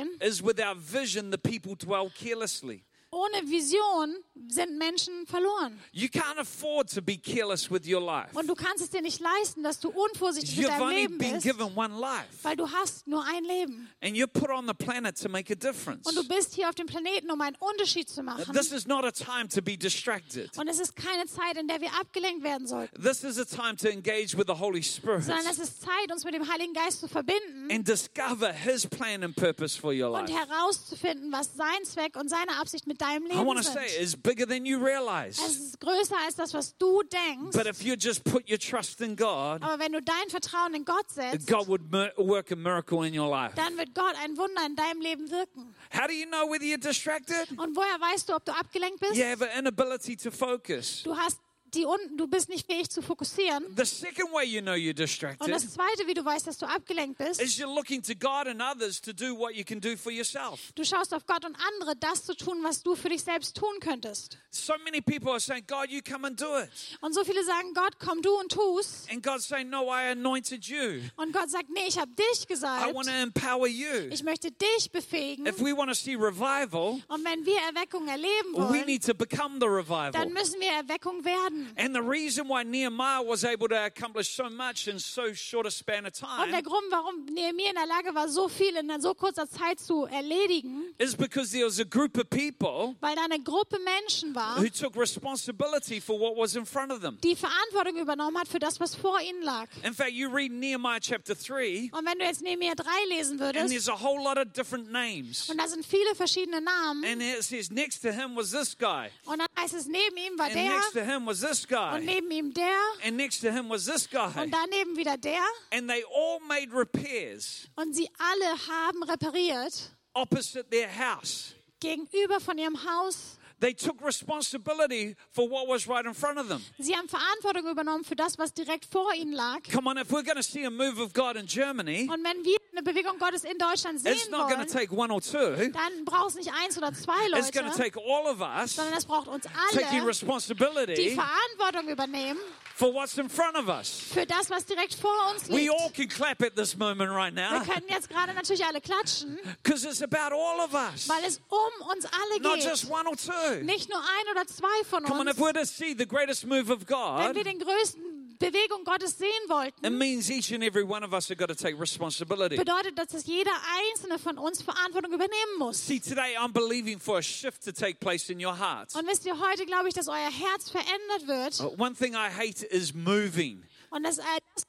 [0.00, 2.84] 18 is without vision the people dwell carelessly.
[3.10, 4.14] Ohne Vision
[4.48, 5.78] sind Menschen verloren.
[5.92, 8.30] You can't afford to be careless with your life.
[8.38, 11.18] Und du kannst es dir nicht leisten, dass du unvorsichtig mit You've deinem only Leben
[11.18, 13.88] been bist, given one life, weil du hast nur ein Leben.
[14.02, 16.06] and you're put on the planet to make a difference.
[16.06, 18.52] Und du bist hier auf dem Planeten, um einen Unterschied zu machen.
[18.54, 20.56] This is not a time to be distracted.
[20.58, 23.76] Und es ist keine Zeit, in der wir abgelenkt werden sollten, This is a time
[23.76, 27.00] to engage with the Holy Spirit sondern es ist Zeit, uns mit dem Heiligen Geist
[27.00, 30.32] zu verbinden and discover His plan and purpose for your und life.
[30.38, 33.74] herauszufinden, was sein Zweck und seine Absicht mit deinem I Leben want to sind.
[33.78, 35.40] say it's bigger than you realize.
[35.40, 37.56] Es ist größer als das, was du denkst.
[37.56, 40.84] But if you just put your trust in God, Aber wenn du dein Vertrauen in
[40.84, 41.82] Gott setzt, God would
[42.16, 43.54] work a miracle in your life.
[43.56, 45.74] dann wird Gott ein Wunder in deinem Leben wirken.
[45.92, 47.48] How do you know whether you're distracted?
[47.58, 49.16] Und woher weißt du, ob du abgelenkt bist?
[49.16, 51.02] You have an inability to focus.
[51.04, 51.38] Du hast
[51.74, 53.64] die un du bist nicht fähig zu fokussieren.
[53.76, 56.66] The second way you know you're Und distracted das zweite, wie du weißt, dass du
[56.66, 59.96] abgelenkt bist, is you're looking to God and others to do what you can do
[59.96, 60.60] for yourself.
[60.74, 63.78] du schaust auf Gott und andere, das zu tun, was du für dich selbst tun
[63.80, 64.38] könntest.
[64.50, 66.68] So many people are saying, God, you come and do it.
[67.00, 69.04] Und so viele sagen, Gott, komm du und tu's.
[69.10, 71.02] And God's saying, No, I anointed you.
[71.16, 72.94] Und Gott sagt, nee, ich habe dich I gesalbt.
[72.94, 74.08] want to empower you.
[74.10, 75.46] Ich möchte dich befähigen.
[75.46, 79.14] If we want to see revival, Und wenn wir Erweckung erleben we wollen, need to
[79.14, 80.12] become the revival.
[80.12, 81.57] dann müssen wir Erweckung werden.
[81.76, 85.70] And the reason why Nehemiah was able to accomplish so much in so short a
[85.70, 88.88] span of Und der time Grund, warum Nehemiah in der Lage war, so viel in
[89.00, 93.24] so kurzer Zeit zu erledigen, is because there was a group of people weil da
[93.24, 97.18] eine Gruppe Menschen war, who took responsibility for what was in front of them.
[97.22, 99.68] die Verantwortung übernommen hat für das, was vor ihnen lag.
[99.84, 103.40] In fact, you read Nehemiah chapter 3, Und wenn du jetzt Nehemiah 3 lesen and
[103.40, 105.48] würdest, there's a whole lot of different names.
[105.48, 109.08] und da sind viele verschiedene Namen, And it says, next to him was this guy,
[109.24, 111.68] und dann heißt es, neben ihm war and der, next to him was this und
[111.68, 114.28] guy, neben ihm der, and next to him was this guy.
[114.42, 115.40] und daneben wieder der.
[115.72, 121.54] And they all made repairs Und sie alle haben repariert opposite their house.
[121.80, 123.37] gegenüber von ihrem Haus.
[123.60, 126.62] They took responsibility for what was right in front of them.
[126.78, 129.62] Sie haben Verantwortung übernommen für das, was direkt vor ihnen lag.
[129.72, 132.44] Come on, if we're going to see a move of God in Germany, Und wenn
[132.44, 135.20] wir eine Bewegung Gottes in Deutschland it's sehen not going to wollen, take one or
[135.20, 135.70] two.
[135.72, 138.76] dann braucht es nicht eins oder zwei It's going to Leute, take all of us
[138.76, 142.38] sondern es braucht uns taking alle, die responsibility Verantwortung übernehmen
[142.76, 143.90] for what's in front of us.
[144.12, 145.72] für das, was direkt vor uns We liegt.
[145.72, 149.36] all can clap at this moment right Wir now können jetzt gerade natürlich alle klatschen,
[149.64, 152.92] because it's about all of us, weil es um uns alle not just geht.
[152.92, 153.32] one or two.
[153.62, 155.46] Nicht nur ein oder zwei von Come on, if uns.
[155.48, 159.28] we're to see the greatest move of Wenn God, wir den größten Bewegung Gottes sehen
[159.44, 162.56] it wollten, means each and every one of us have got to take responsibility.
[162.56, 163.50] bedeutet das, dass jeder
[163.90, 165.84] einzelne von uns Verantwortung übernehmen muss.
[165.86, 168.94] See, today I'm believing for a shift to take place in your heart.
[168.94, 171.60] Und wisst ihr, heute glaube ich, dass euer Herz verändert wird.
[171.60, 173.64] Uh, One thing I hate is moving.
[173.90, 174.22] Und das, äh,
[174.54, 174.64] das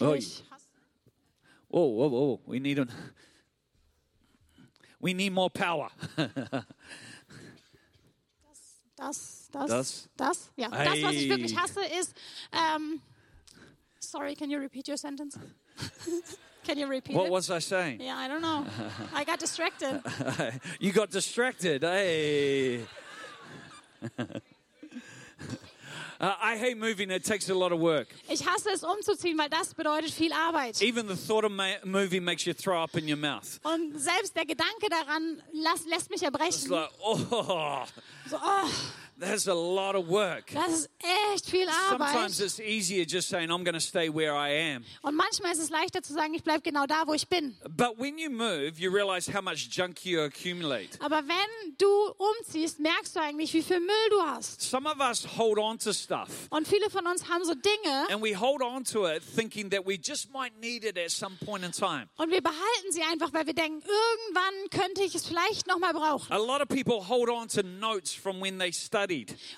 [0.00, 0.66] Oh, ich hasse-
[1.68, 2.90] Oh, oh, oh, we need an,
[5.00, 5.88] we need more power.
[8.96, 10.08] das, das, Das?
[10.16, 10.68] das, ja.
[10.68, 12.14] Das, was ich wirklich hasse, ist,
[12.52, 13.00] ähm,
[13.98, 15.38] sorry, can you repeat your sentence?
[16.64, 17.32] can you repeat what it?
[17.32, 18.00] was I saying?
[18.00, 18.66] Yeah, I don't know.
[19.14, 20.02] I got distracted.
[20.80, 21.82] you got distracted.
[21.82, 22.86] Hey.
[26.20, 27.10] Uh, I hate moving.
[27.10, 28.08] It takes a lot of work.
[28.28, 30.82] Ich hasse es umzuziehen, weil das bedeutet viel Arbeit.
[30.82, 31.50] Even the thought of
[31.84, 33.58] moving makes you throw up in your mouth.
[33.62, 36.68] Und selbst der Gedanke daran lässt mich It's erbrechen.
[36.70, 37.16] like, oh,
[38.28, 38.68] So, oh,
[39.20, 40.52] that's a lot of work.
[40.52, 40.90] das ist
[41.34, 42.40] echt viel Sometimes Arbeit.
[42.40, 44.84] it's easier just saying, I'm going to stay where I am.
[45.02, 47.56] Und manchmal ist es leichter zu sagen, ich bleibe genau da, wo ich bin.
[47.76, 50.98] But when you move, you realize how much junk you accumulate.
[51.00, 51.86] Aber wenn du
[52.18, 54.60] umziehst, merkst du eigentlich, wie viel Müll du hast.
[54.62, 58.22] Some of us hold on to stuff Und viele von uns haben so Dinge and
[58.22, 61.64] we hold on to it thinking that we just might need it at some point
[61.64, 62.08] in time.
[62.16, 65.92] und wir behalten sie einfach, weil wir denken, irgendwann könnte ich es vielleicht noch mal
[65.92, 66.32] brauchen.
[66.32, 69.09] A lot of people hold on to notes from when they studied,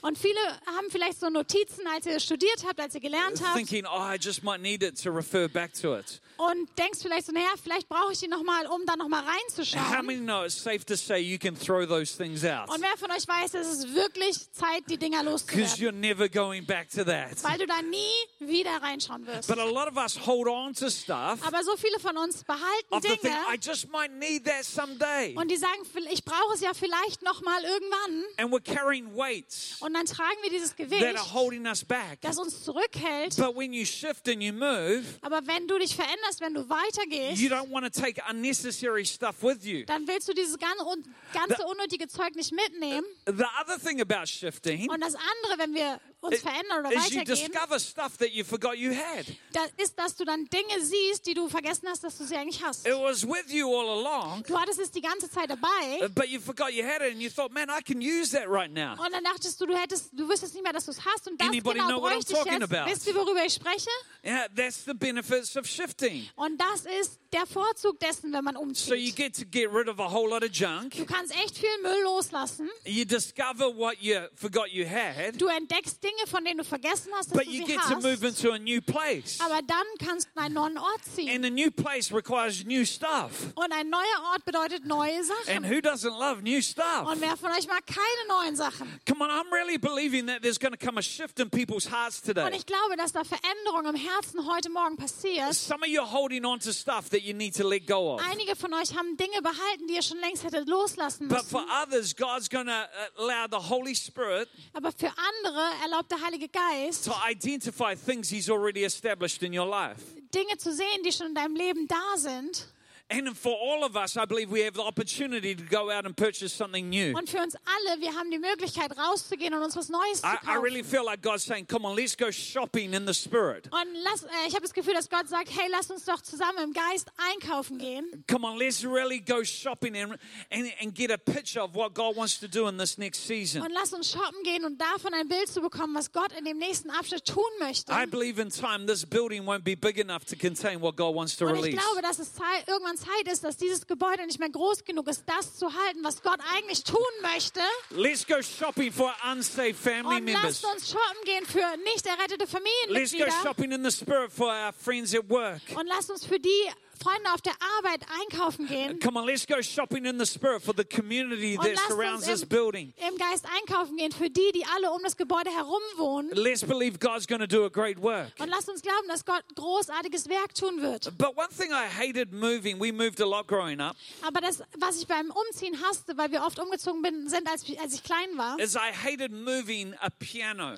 [0.02, 3.86] Und viele haben vielleicht so Notizen, als ihr studiert habt, als ihr gelernt habt thinking,
[3.86, 6.20] oh, I just might need it to refer back to it.
[6.36, 9.22] Und denkst vielleicht so, naja, vielleicht brauche ich die noch mal, um da noch mal
[9.22, 10.06] How reinzuschauen.
[10.06, 12.68] many know it's safe to say you can throw those things out?
[12.68, 16.28] Und wer von euch weiß, es ist wirklich Zeit, die Dinger Because loszuwerden, you're never
[16.28, 17.42] going back to that.
[17.42, 18.00] weil du da nie
[18.40, 19.48] wieder reinschauen wirst.
[19.48, 22.62] But a lot of us hold on to stuff Aber so viele von uns behalten
[22.90, 25.34] the thing, Dinge I just might need that someday.
[25.36, 28.24] und die sagen, ich brauche es ja vielleicht noch mal irgendwann.
[28.38, 32.20] And we're carrying weights Und dann tragen wir dieses that are Gewicht, holding us back.
[32.20, 33.36] das uns zurückhält.
[33.36, 37.40] But when you shift and you move, Aber wenn du dich veränderst, wenn du weitergehst,
[37.40, 39.84] you don't want to take unnecessary stuff with you.
[39.86, 43.04] dann willst du dieses gan- un- ganze unnötige Zeug nicht mitnehmen.
[43.26, 47.18] The other thing about shifting Und das andere, wenn wir uns verändern oder is you
[47.20, 49.26] weitergehen, discover stuff that you forgot you had.
[49.52, 52.62] da ist, dass du dann Dinge siehst, die du vergessen hast, dass du sie eigentlich
[52.62, 52.86] hast.
[52.86, 55.68] It was with you all along, Du hattest es die ganze Zeit dabei
[56.04, 58.48] uh, but you forgot you had it, and you thought, man, I can use that
[58.48, 58.92] right now.
[59.04, 61.40] und dann dachtest du, du hättest, du wüsstest nicht mehr, dass du es hast und
[61.40, 62.72] das Anybody genau know what I'm bräuchte ich talking jetzt.
[62.72, 62.90] about?
[62.90, 63.90] Wisst ihr, worüber ich spreche?
[64.24, 66.11] Yeah, that's the benefits of shifting.
[66.36, 69.16] Und das ist der Vorzug dessen, wenn man So you umzieht.
[69.16, 70.94] get to get rid of a whole lot of junk.
[70.96, 72.68] Du kannst echt viel Müll loslassen.
[72.84, 77.30] You discover what you forgot you had, Du entdeckst Dinge, von denen du vergessen hast,
[77.30, 78.42] dass but du you sie get to move hast.
[78.44, 79.38] into a new place.
[79.40, 81.44] Aber dann kannst du einen neuen Ort And ziehen.
[81.44, 83.30] a new place requires new stuff.
[83.54, 85.64] Und ein neuer Ort bedeutet neue And Sachen.
[85.64, 87.06] who doesn't love new stuff?
[87.06, 88.88] Und wer von euch mag keine neuen Sachen?
[89.08, 92.20] Come on, I'm really believing that there's going to come a shift in people's hearts
[92.26, 92.50] Und today.
[92.56, 95.54] ich glaube, dass da Veränderung im Herzen heute Morgen passiert.
[95.54, 98.20] Some of you are holding on to stuff that you need to let go of.
[98.30, 101.82] Einige von euch haben Dinge behalten, die ihr schon längst hättet loslassen But for müssen.
[101.82, 107.04] others, God's going to allow the Holy Spirit Aber für andere erlaubt der Heilige Geist,
[107.04, 110.00] to identify things He's already established in your life.
[110.34, 112.66] Dinge zu sehen, die schon in deinem Leben da sind.
[113.12, 116.16] And for all of us, I believe we have the opportunity to go out and
[116.16, 117.14] purchase something new.
[117.16, 120.38] Und für uns alle, wir haben die Möglichkeit rauszugehen und uns was Neues zu I,
[120.46, 120.90] I really kaufen.
[120.90, 123.68] feel like God's saying, come on, let's go shopping in the Spirit.
[123.70, 126.58] Und lass, äh, ich habe das Gefühl, dass Gott sagt, hey, lass uns doch zusammen
[126.64, 128.24] im Geist einkaufen gehen.
[128.30, 130.18] Come on, let's really go shopping and,
[130.50, 133.62] and, and get a picture of what God wants to do in this next season.
[133.62, 136.56] Und lass uns shoppen gehen und davon ein Bild zu bekommen, was Gott in dem
[136.58, 137.92] nächsten Abschnitt tun möchte.
[137.92, 141.36] I believe in time this building won't be big enough to contain what God wants
[141.36, 141.76] to Und ich release.
[141.76, 145.24] glaube, dass es Zeit, irgendwann Zeit ist, dass dieses Gebäude nicht mehr groß genug ist,
[145.26, 147.60] das zu halten, was Gott eigentlich tun möchte.
[147.90, 150.62] Let's go shopping for unsaved family Und members.
[150.62, 153.32] lasst uns shoppen gehen für nicht errettete Let's go Familienmitglieder.
[153.42, 155.60] shopping in the Spirit for our friends at work.
[155.74, 156.70] Und lasst uns für die
[157.02, 158.98] Freunde auf der Arbeit einkaufen gehen.
[159.00, 162.42] Come on, let's go shopping in the Spirit for the community that surrounds uns this
[162.42, 162.94] im, building.
[162.96, 166.30] im Geist einkaufen gehen für die, die alle um das Gebäude herum wohnen.
[166.32, 168.30] Let's believe God's going to do a great work.
[168.38, 171.16] Und lasst uns glauben, dass Gott großartiges Werk tun wird.
[171.18, 175.00] But one thing I hated moving, we moved a lot growing up, Aber das, was
[175.00, 178.58] ich beim Umziehen hasste, weil wir oft umgezogen bin, sind, als, als ich klein war,
[178.58, 180.76] is I hated moving a piano.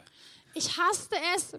[0.55, 1.53] ich hasste es,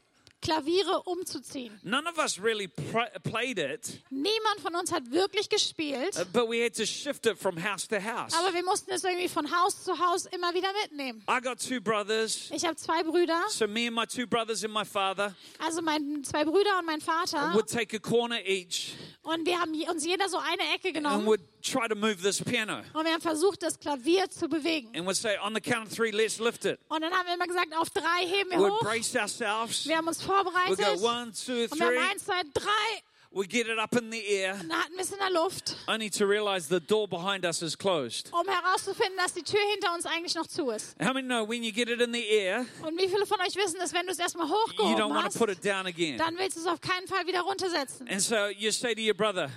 [0.46, 1.80] Klaviere umzuziehen.
[1.84, 6.64] None of us really played it, Niemand von uns hat wirklich gespielt, uh, but we
[6.64, 8.34] had to shift it from house to house.
[8.34, 11.24] aber wir mussten es irgendwie von Haus zu Haus immer wieder mitnehmen.
[11.30, 12.50] I got two brothers.
[12.52, 16.24] Ich habe zwei Brüder, So me and my two brothers and my father also mein,
[16.24, 17.52] zwei Brüder und mein Vater.
[17.54, 21.26] would take a corner each Und wir haben uns jeder so eine Ecke and genommen
[21.26, 24.90] would try to move this piano und wir haben versucht, das Klavier zu bewegen.
[24.96, 26.80] and would say, on the count of three, let's lift it.
[26.90, 28.80] Und dann haben wir immer gesagt, auf drei heben wir We'd hoch.
[28.82, 29.86] brace ourselves.
[29.88, 30.78] Wir haben uns We'd vorbereitet.
[31.00, 31.98] go one, two, Und wir haben three.
[32.12, 33.02] eins, zwei, drei.
[33.34, 36.10] We'd get it up in the air, Und hatten wir es in der Luft, only
[36.10, 38.32] to realize the door behind us is closed.
[38.32, 40.96] um herauszufinden, dass die Tür hinter uns eigentlich noch zu ist.
[41.04, 43.54] How many know when you get it in the air, Und wie viele von euch
[43.58, 45.86] wissen, dass wenn du es erstmal you don't hochgehoben want to hast, put it down
[45.86, 46.18] again?
[46.18, 48.08] dann willst du es auf keinen Fall wieder runtersetzen.
[48.08, 49.50] And so you say to your brother,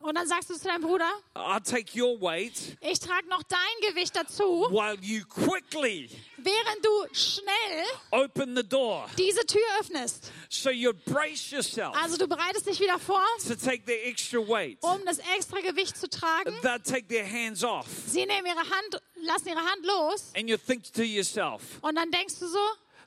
[0.00, 3.90] Und dann sagst du zu deinem Bruder, I'll take your weight ich trage noch dein
[3.90, 9.08] Gewicht dazu, while you quickly während du schnell open the door.
[9.18, 10.30] diese Tür öffnest.
[10.48, 14.78] So you brace yourself Also du bereitest dich wieder vor, to take the extra weight.
[14.82, 16.54] um das extra Gewicht zu tragen.
[16.62, 17.86] They'll take their hands off.
[18.06, 22.10] Sie nehmen ihre Hand, lassen ihre Hand los And you think to yourself, und dann
[22.12, 22.58] denkst du so,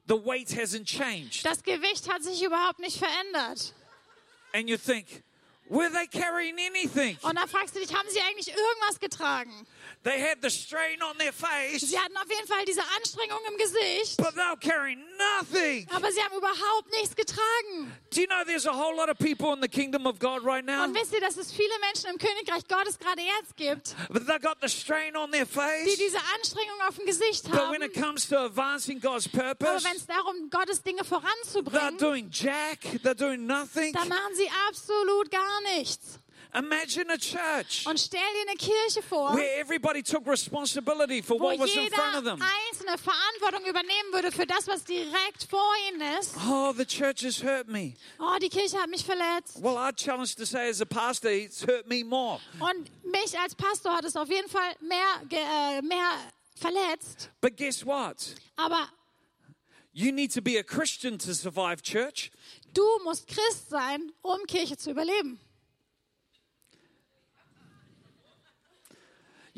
[0.08, 1.45] the weight hasn't changed.
[1.45, 3.73] das Gewicht hat sich überhaupt nicht verändert.
[4.52, 5.06] And you think,
[5.69, 7.17] were they carrying anything?
[7.21, 9.65] Und dann fragst du dich, haben sie eigentlich irgendwas getragen?
[10.03, 13.58] They had the strain on their face, Sie hatten auf jeden Fall diese Anstrengung im
[13.58, 15.86] Gesicht, but they were carrying nothing.
[15.93, 17.91] aber sie haben überhaupt nichts getragen.
[18.12, 20.63] Do you know there's a whole lot of people in the kingdom of God right
[20.65, 20.86] now?
[20.86, 24.39] Und wisst ihr, dass es viele Menschen im Königreich Gottes gerade jetzt gibt, But they
[24.39, 25.97] got the strain on their die face.
[25.97, 27.71] diese Anstrengung auf dem Gesicht But haben.
[27.73, 31.97] when it comes to advancing God's Aber purpose, wenn es darum Gottes Dinge they're voranzubringen,
[31.97, 33.91] doing jack, they're doing nothing.
[33.91, 36.19] dann machen sie absolut gar nichts.
[36.52, 41.60] Imagine a church Und stell dir eine Kirche vor, where everybody took responsibility for what
[41.60, 42.41] was in jeder front of them.
[42.41, 46.34] einzelne Verantwortung übernehmen würde für das, was direkt vor ihnen ist.
[46.50, 47.93] Oh, the church has hurt me.
[48.19, 49.62] Oh, die Kirche hat mich verletzt.
[49.62, 52.39] Well, I'd challenge to say, as a pastor, it's hurt me more.
[52.60, 56.13] Und mich als Pastor hat es auf jeden Fall mehr, äh, mehr
[56.56, 57.30] verletzt.
[57.41, 58.34] But guess what?
[58.56, 58.89] Aber
[59.93, 62.32] You need to be a Christian to survive church.
[62.74, 65.39] du musst Christ sein, um Kirche zu überleben.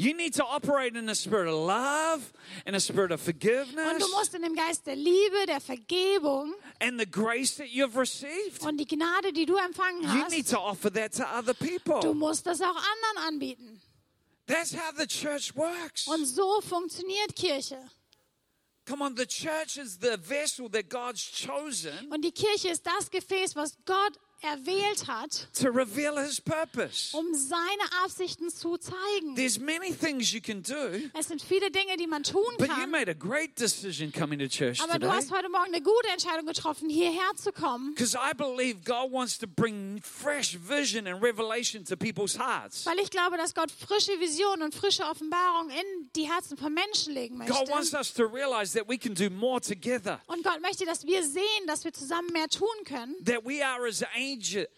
[0.03, 2.33] You need to operate in a spirit of love,
[2.65, 6.53] in a spirit of Und forgiveness, du musst in dem Geist der Liebe, der Vergebung
[6.79, 8.63] and the grace that you've received.
[8.65, 11.67] und die Gnade, die du empfangen You need hast, to offer that to other du
[11.79, 12.13] people.
[12.15, 13.79] musst das auch anderen anbieten.
[14.47, 16.07] That's how the church works.
[16.07, 17.77] Und so funktioniert Kirche.
[18.87, 23.09] Come on, the church is the vessel that God's chosen Und die Kirche ist das
[23.11, 27.15] Gefäß, was Gott erwählt hat, to reveal his purpose.
[27.15, 29.35] um seine Absichten zu zeigen.
[29.35, 30.73] There's many things you can do,
[31.17, 32.89] Es sind viele Dinge, die man tun but you kann.
[32.91, 35.15] made a great decision coming to church Aber du today.
[35.15, 39.37] hast heute Morgen eine gute Entscheidung getroffen, hierher zu kommen, Because I believe God wants
[39.39, 42.85] to bring fresh vision and revelation to people's hearts.
[42.85, 47.13] weil ich glaube, dass Gott frische Visionen und frische Offenbarung in die Herzen von Menschen
[47.13, 47.97] legen God wants möchte.
[47.97, 50.19] us to realize that we can do more together.
[50.27, 53.87] Und Gott möchte, dass wir sehen, dass wir zusammen mehr tun können, That we are
[53.87, 54.30] as ag-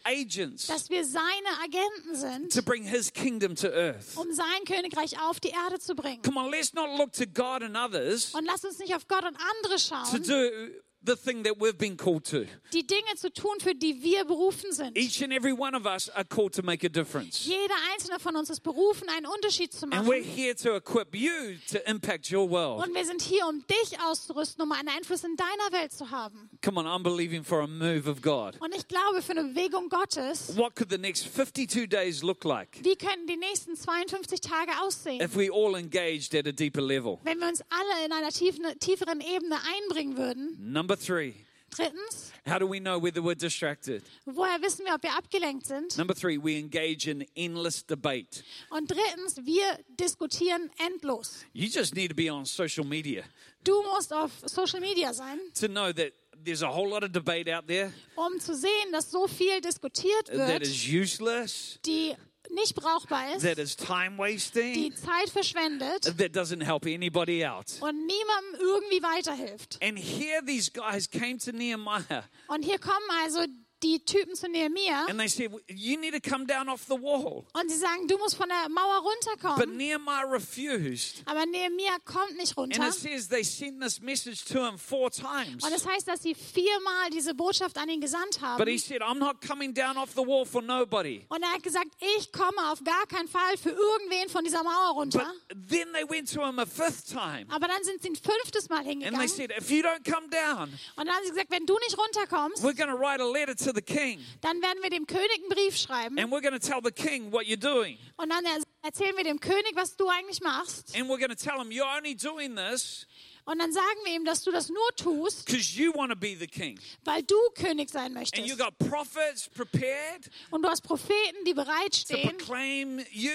[0.03, 1.23] agents dass wir seine
[1.63, 4.15] Agenten sind, to bring his kingdom to earth.
[4.17, 6.21] um sein Königreich auf die Erde zu bringen.
[6.21, 9.23] Come on, let's not look to God and others Und lass uns nicht auf Gott
[9.23, 10.73] und andere to schauen, do
[11.05, 12.45] the thing that we've been called to.
[12.73, 14.97] die Dinge zu tun, für die wir berufen sind.
[14.97, 17.45] Each and every one of us are called to make a difference.
[17.45, 20.23] Jeder einzelne von uns ist berufen, einen Unterschied zu And we're machen.
[20.23, 21.31] here to equip you
[21.71, 22.85] to impact your world.
[22.85, 26.49] Und wir sind hier, um dich auszurüsten, um einen Einfluss in deiner Welt zu haben.
[26.63, 28.55] Come on, I'm believing for a move of God.
[28.59, 32.69] Und ich glaube, für eine Bewegung Gottes, What could the next 52 days look like
[32.83, 37.19] wie können die nächsten 52 Tage aussehen, if we all engaged at a deeper level?
[37.23, 40.57] wenn wir uns alle in einer tiefen, tieferen Ebene einbringen würden?
[40.71, 44.03] Number three, Drittens, how do we know whether we're distracted?
[44.25, 45.97] woher wissen wir, ob wir abgelenkt sind?
[45.97, 48.43] Number three, we engage in endless debate.
[48.69, 51.45] Und drittens, wir diskutieren endlos.
[51.53, 53.23] You just need to be on social media
[53.63, 56.11] Du musst auf Social Media sein, to know that
[56.43, 60.25] there's a whole lot of debate out there um zu sehen, dass so viel diskutiert
[60.27, 62.15] that wird, is useless, die
[62.53, 67.65] nicht brauchbar ist, that is time die wasting, Zeit verschwendet that doesn't help anybody out.
[67.81, 69.79] und niemandem irgendwie weiterhilft.
[69.81, 72.93] And here these guys came to Nehemiah Und hier kommen
[73.23, 73.41] also
[73.83, 77.45] die Typen zu Nehemia and they said, You need to come down off the wall.
[77.53, 79.77] und sie sagen, du musst von der Mauer But runterkommen.
[79.77, 81.21] Nehemiah refused.
[81.25, 82.87] Aber Nehemia kommt nicht And runter.
[82.87, 85.63] it says they sent this message to him four times.
[85.63, 88.79] Und es heißt, dass sie viermal diese Botschaft an ihn gesandt But he haben.
[88.79, 91.25] said, I'm not coming down off the wall for nobody.
[91.29, 94.93] Und er hat gesagt, ich komme auf gar keinen Fall für irgendwen von dieser Mauer
[94.93, 95.33] But runter.
[95.69, 97.45] then they went to him a fifth time.
[97.49, 99.27] Aber dann sind sie ein fünftes Mal And they hingegangen.
[99.27, 102.63] said, If you don't come down, Und dann haben sie gesagt, wenn du nicht runterkommst,
[102.63, 104.19] we're going to write a letter to the king.
[104.41, 106.17] dann werden wir dem König einen Brief schreiben.
[106.19, 107.97] And we're going to tell the king what you're doing.
[108.17, 110.95] Und dann er- erzählen wir dem König, was du eigentlich machst.
[110.95, 113.05] And we're going to tell him you're only doing this
[113.45, 116.33] Und dann sagen wir ihm, dass du das nur tust, because you want to be
[116.39, 116.79] the king.
[117.03, 118.47] weil du König sein And möchtest.
[118.47, 123.31] you got prophets prepared Und du hast Propheten, die to bereitstehen, proclaim you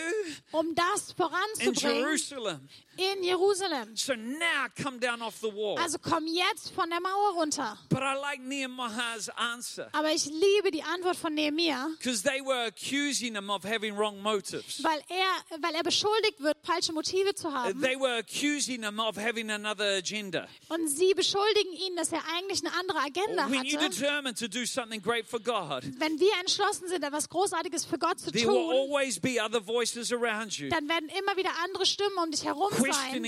[0.52, 2.68] um das in voranzubringen Jerusalem.
[2.98, 3.96] In Jerusalem.
[3.96, 5.78] So now come down off the wall.
[5.78, 7.78] Also komm jetzt von der Mauer runter.
[7.88, 12.66] But I like Nehemiah's answer Aber ich liebe die Antwort von Nehemia, because they were
[12.66, 14.82] accusing him of having wrong motives.
[14.82, 17.80] weil er, weil er beschuldigt wird, falsche Motive zu haben.
[17.80, 20.46] They were accusing him of having another agenda.
[20.68, 23.90] Und sie beschuldigen ihn, dass er eigentlich eine andere Agenda When you hatte.
[23.90, 28.18] determine to do something great for God, Wenn wir entschlossen sind, etwas Großartiges für Gott
[28.18, 31.86] zu there will tun, always be other voices around you dann werden immer wieder andere
[31.86, 33.22] Stimmen um dich herum sein,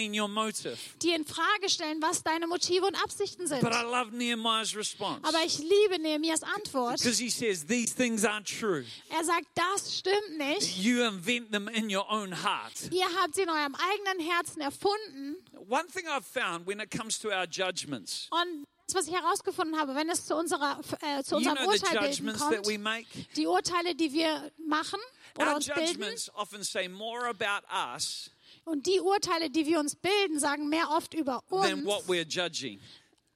[1.02, 3.60] die in Frage stellen, was deine Motive und Absichten sind.
[3.60, 6.98] But I love Nehemiah's response Aber ich liebe Nehemias Antwort.
[6.98, 8.84] because he says these things aren't true.
[9.10, 10.76] Er sagt, das stimmt nicht.
[10.78, 12.90] You invent them in your own heart.
[12.90, 15.36] Ihr habt sie in eurem eigenen Herzen erfunden.
[15.68, 19.94] One thing I've found when it comes to our judgments, Und was ich herausgefunden habe,
[19.94, 23.94] wenn es zu, unserer, äh, zu you unserem know Urteilbilden judgments that kommt, die Urteile,
[23.94, 24.98] die wir machen
[25.36, 26.02] oder Our uns bilden,
[28.70, 31.84] und die Urteile, die wir uns bilden, sagen mehr oft über uns,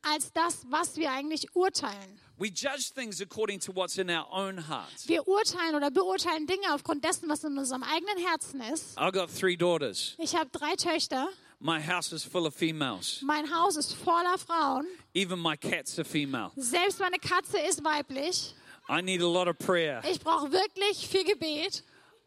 [0.03, 2.21] als das, was wir eigentlich urteilen.
[2.37, 4.89] We judge things according to what's in our own heart.
[5.07, 8.99] Wir urteilen oder beurteilen Dinge aufgrund dessen, was in unserem eigenen Herzen ist.
[8.99, 10.15] I've got three daughters.
[10.19, 11.29] Ich habe drei Töchter.
[11.61, 13.23] My house is full of females.
[13.23, 14.85] Mein Haus ist voller Frauen.
[15.15, 16.51] Even my cat's a female.
[16.57, 18.55] Selbst meine Katze ist weiblich.
[18.89, 20.03] I need a lot of prayer.
[20.11, 21.85] Ich brauche wirklich viel Gebet.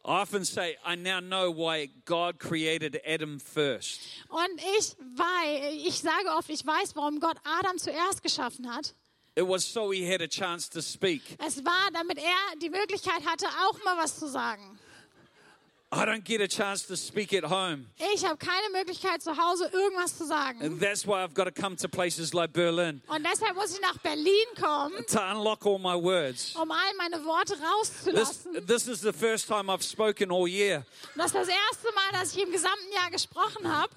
[0.08, 4.00] I often say, I now know why God created Adam first.
[4.30, 8.94] Und ich weiß, ich sage oft, ich weiß, warum Gott Adam zuerst geschaffen hat.
[9.36, 11.20] It was so he had a chance to speak.
[11.46, 14.77] Es war, damit er die Möglichkeit hatte, auch mal was zu sagen.
[15.90, 17.86] I don't get a chance to speak at home.
[18.14, 20.60] Ich habe keine Möglichkeit, zu Hause irgendwas zu sagen.
[20.62, 23.80] And that's why I've got to come to places like Berlin Und deshalb muss ich
[23.80, 26.54] nach Berlin kommen, to unlock all my words.
[26.56, 28.66] um all meine Worte This, rauszulassen.
[28.66, 30.84] this is the first time I've spoken all year.
[31.16, 33.90] Das ist das erste Mal, dass ich im gesamten Jahr gesprochen habe.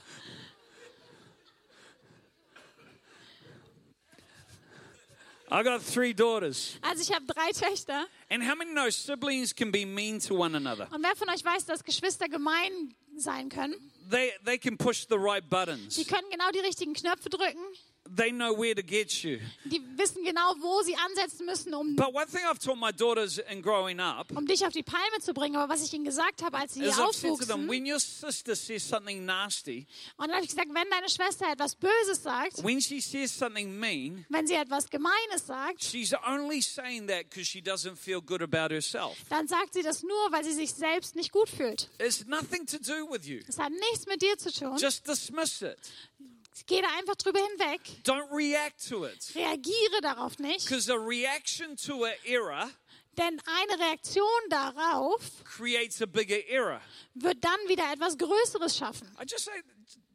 [5.53, 6.77] I got three daughters.
[6.81, 8.05] Also ich habe drei Töchter.
[8.29, 10.87] And how many know siblings can be mean to one another?
[10.91, 13.75] Und wer von euch weiß, dass Geschwister gemein sein können?
[14.09, 15.97] They, they can push the right buttons.
[16.05, 17.59] können genau die richtigen Knöpfe drücken.
[18.13, 19.39] They know where to get you.
[19.63, 23.37] Die wissen genau, wo sie ansetzen müssen, um, But one thing I've taught my daughters
[23.37, 25.55] in growing up um dich auf die Palme zu bringen.
[25.55, 28.87] Aber was ich ihnen gesagt habe, als sie hier aufwuchsen, them, when your sister says
[28.87, 29.87] something nasty,
[30.17, 33.79] und dann habe ich gesagt, wenn deine Schwester etwas Böses sagt, when she says something
[33.79, 38.41] mean, wenn sie etwas Gemeines sagt, she's only saying that because she doesn't feel good
[38.41, 39.15] about herself.
[39.29, 41.89] dann sagt sie das nur, weil sie sich selbst nicht gut fühlt.
[41.99, 43.39] It's nothing to do with you.
[43.47, 44.77] Es hat nichts mit dir zu tun.
[44.77, 45.77] Just dismiss it.
[46.67, 47.81] Geh da einfach drüber hinweg.
[48.03, 49.31] Don't react to it.
[49.35, 52.69] Reagiere darauf nicht, Because a reaction to an error
[53.17, 56.81] denn eine Reaktion darauf creates a bigger error.
[57.13, 59.07] wird dann wieder etwas Größeres schaffen.
[59.19, 59.51] I just say,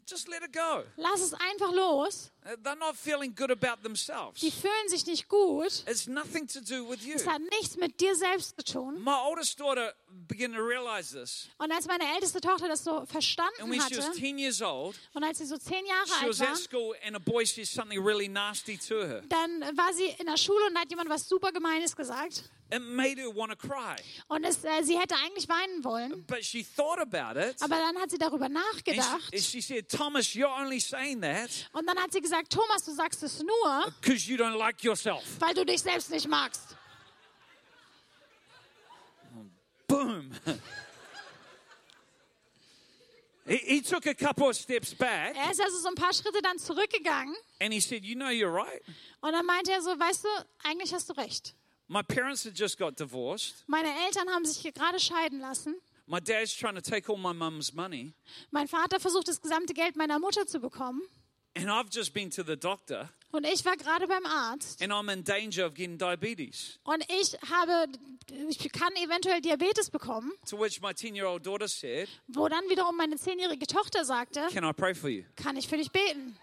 [0.07, 0.84] just let it go.
[0.96, 2.30] Lass es einfach los.
[2.44, 4.40] Uh, They're not feeling good about themselves.
[4.40, 5.84] Die fühlen sich nicht gut.
[5.86, 7.14] It's nothing to do with you.
[7.16, 9.02] Es hat nichts mit dir selbst zu tun.
[9.02, 9.92] My oldest daughter
[10.28, 11.48] began to realize this.
[11.59, 14.62] Und als meine älteste Tochter das so And verstanden when she was hatte 10 years
[14.62, 17.18] old, und als sie so zehn Jahre she alt was war, at school and a
[17.18, 19.22] boy said something really nasty to her.
[19.28, 22.50] dann war sie in der Schule und da hat jemand was super Gemeines gesagt.
[22.68, 23.94] It made her want to cry.
[24.26, 26.24] Und es, äh, sie hätte eigentlich weinen wollen.
[26.26, 27.62] But she thought about it.
[27.62, 29.22] Aber dann hat sie darüber And nachgedacht.
[29.30, 32.84] she, and she said, Thomas, you're only saying that Und dann hat sie gesagt, Thomas,
[32.84, 35.22] du sagst es nur, because you don't like yourself.
[35.38, 36.76] weil du dich selbst nicht magst.
[39.86, 40.32] Boom.
[43.46, 46.42] he, he took a couple of steps back Er ist also so ein paar Schritte
[46.42, 47.34] dann zurückgegangen.
[47.60, 48.82] and he said, You know, you're right.
[49.20, 50.28] Und dann meinte er so, weißt du,
[50.64, 51.54] eigentlich hast du recht.
[51.89, 53.64] My parents had just got divorced.
[53.68, 55.74] Meine Eltern haben sich gerade scheiden lassen.
[56.07, 58.12] My dad's trying to take all my mum's money.
[58.51, 61.03] Mein Vater versucht, das gesamte Geld meiner Mutter zu bekommen.
[61.57, 64.80] And I've just been to the doctor Und ich war gerade beim Arzt.
[64.82, 66.78] and I'm in danger of getting diabetes.
[66.84, 67.87] Und ich habe,
[68.49, 70.32] ich kann eventuell Diabetes bekommen.
[70.51, 74.47] To which my 10 year old daughter said, Wo dann wiederum meine zehnjährige Tochter sagte,
[74.53, 75.24] Can I pray for you?
[75.37, 76.37] kann ich für dich beten?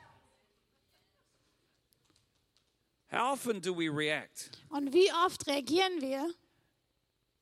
[3.14, 4.50] How often do we react?
[4.70, 6.34] Und wie oft reagieren wir?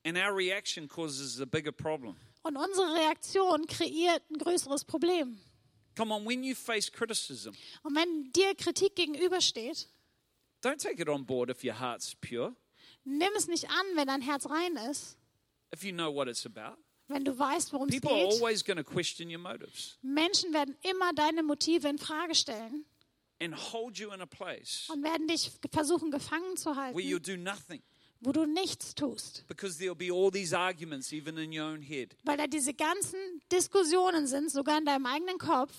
[0.04, 2.16] And our reaction causes a bigger problem.
[2.42, 5.38] Und unsere Reaktion kreiert ein größeres Problem.
[5.96, 7.52] Come on, when you face criticism,
[7.82, 9.88] Und wenn dir Kritik gegenübersteht,
[10.62, 12.54] don't take it on board if your heart's pure,
[13.04, 15.16] nimm es nicht an, wenn dein Herz rein ist,
[15.74, 16.76] if you know what it's about.
[17.08, 18.40] wenn du weißt, worum es People are geht.
[18.40, 22.84] always going to question your motives Menschen werden immer deine Motive in Frage stellen
[23.42, 27.22] and hold you in a place und werden dich versuchen gefangen zu where you halten,
[27.22, 27.82] do nothing
[28.20, 29.44] wo du nichts tust.
[29.48, 32.14] because there'll be all these arguments even in your own head.
[32.24, 33.18] Weil da diese ganzen
[33.50, 35.72] Diskussionen sind, sogar in deinem eigenen Kopf.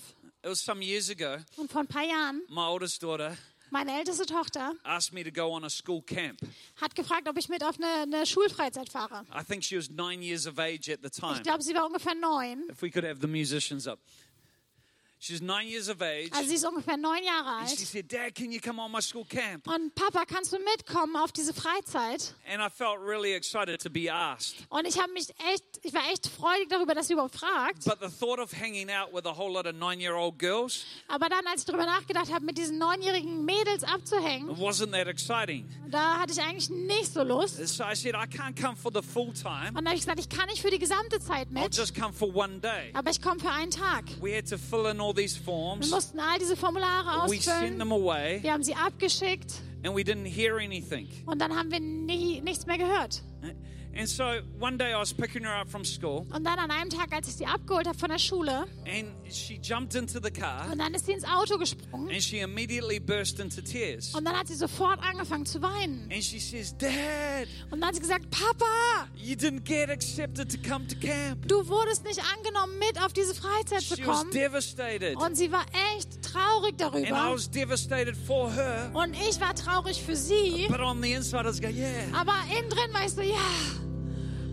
[0.43, 3.37] It was some years ago, Und vor ein paar Jahren, my oldest daughter
[3.73, 6.39] meine älteste Tochter asked me to go on a school camp.
[6.79, 9.25] hat gefragt, ob ich mit auf eine, eine Schulfreizeit fahre.
[9.33, 11.37] I think she was nine years of age at the time.
[11.37, 12.65] Ich glaube, sie war ungefähr neun.
[12.69, 13.99] If we could have the musicians up.
[15.25, 16.29] She's nine years of age.
[16.33, 17.87] Also sie ist ungefähr neun Jahre And she alt.
[17.87, 19.65] said, Dad, can you come on my school camp?
[19.65, 22.35] Und Papa, kannst du mitkommen auf diese Freizeit?
[22.45, 24.55] And I felt really excited to be asked.
[24.67, 27.85] Und ich habe mich echt, ich war echt freudig darüber, dass sie überhaupt fragt.
[27.85, 30.83] But the thought of hanging out with a whole lot of nine year old girls
[31.07, 35.69] Aber dann, als ich darüber nachgedacht habe, mit diesen neunjährigen Mädels abzuhängen, wasn't that exciting.
[35.89, 37.65] da hatte ich eigentlich nicht so Lust.
[37.65, 39.69] So I said, I can't come for the full time.
[39.69, 41.95] Und dann habe ich gesagt, ich kann nicht für die gesamte Zeit I'll mit, just
[41.95, 42.91] come for one day.
[42.93, 44.03] aber ich komme für einen Tag.
[44.21, 45.89] We had to fill in all Wir forms.
[45.89, 47.79] mussten all diese Formulare ausfüllen.
[47.79, 49.53] Wir haben sie abgeschickt
[49.83, 51.07] and we didn't hear anything.
[51.25, 53.21] und dann haben wir nie, nichts mehr gehört.
[53.95, 54.23] And so
[54.59, 57.27] one day I was picking her up from school Und dann an einem Tag, als
[57.27, 60.93] ich sie abgeholt habe von der Schule, and she jumped into the car und dann
[60.95, 64.15] ist sie ins Auto gesprungen and she immediately burst into tears.
[64.15, 66.09] und dann hat sie sofort angefangen zu weinen.
[66.11, 70.57] And she says, Dad, Und dann hat sie gesagt, Papa, you didn't get accepted to
[70.67, 71.47] come to camp.
[71.47, 74.31] du wurdest nicht angenommen, mit auf diese Freizeit zu She was kommen.
[74.31, 75.17] devastated.
[75.17, 75.65] Und sie war
[75.97, 77.33] echt traurig And I darüber.
[77.35, 78.89] was devastated for her.
[78.93, 80.65] Und ich war traurig für sie.
[80.67, 81.89] But on the inside, I was going, yeah.
[82.13, 83.35] Aber innen drin war ich so, ja.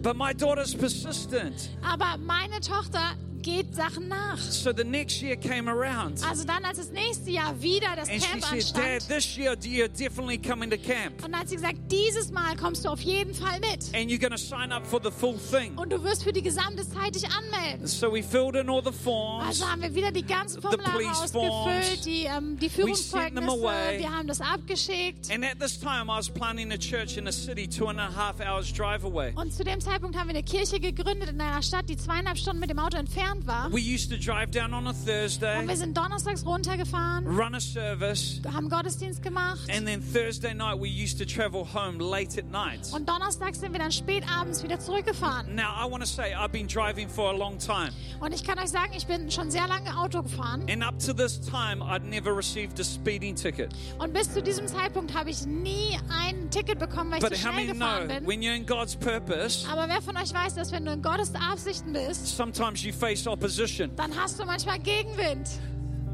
[0.02, 1.68] But my daughter's persistent.
[1.82, 4.38] Aber meine Tochter geht Sachen nach.
[4.38, 6.22] So the next year came around.
[6.28, 9.54] Also dann, als das nächste Jahr wieder das And she Camp said, Dad, this year
[9.54, 11.22] you're definitely coming to camp.
[11.24, 13.94] Und dann hat sie gesagt, dieses Mal kommst du auf jeden Fall mit.
[13.94, 15.76] And you're going to sign up for the full thing.
[15.76, 17.86] Und du wirst für die gesamte Zeit dich anmelden.
[17.86, 19.46] So we filled in all the forms.
[19.46, 24.40] Also haben wir wieder die ganzen Formulare ausgefüllt, die, ähm, die Führungszeugnisse, wir haben das
[24.40, 25.30] abgeschickt.
[25.30, 28.10] And at this time, I was planning a church in a city two and a
[28.14, 29.32] half hours drive away.
[29.34, 32.60] Und zu dem Zeitpunkt haben wir eine Kirche gegründet in einer Stadt, die zweieinhalb Stunden
[32.60, 33.70] mit dem Auto entfernt entfernt war.
[33.72, 37.60] We used to drive down on a Thursday, Und wir sind donnerstags runtergefahren, run a
[37.60, 39.60] service, haben Gottesdienst gemacht.
[39.70, 42.92] and then Thursday night we used to travel home late at night.
[42.92, 45.54] Und donnerstags sind wir dann spät abends wieder zurückgefahren.
[45.54, 48.58] Now, I want to say I've been driving for a long time, Und ich kann
[48.58, 50.62] euch sagen, ich bin schon sehr lange Auto gefahren.
[50.68, 53.72] and up to this time, I'd never received a speeding ticket.
[53.98, 57.46] Und bis zu diesem Zeitpunkt habe ich nie ein Ticket bekommen, weil ich But zu
[57.48, 58.26] how schnell gefahren know bin.
[58.26, 61.32] when you're in God's purpose, Aber wer von euch weiß, dass wenn du in Gottes
[61.34, 63.90] Absichten bist, sometimes you face opposition?
[63.96, 65.48] dann hast du manchmal Gegenwind.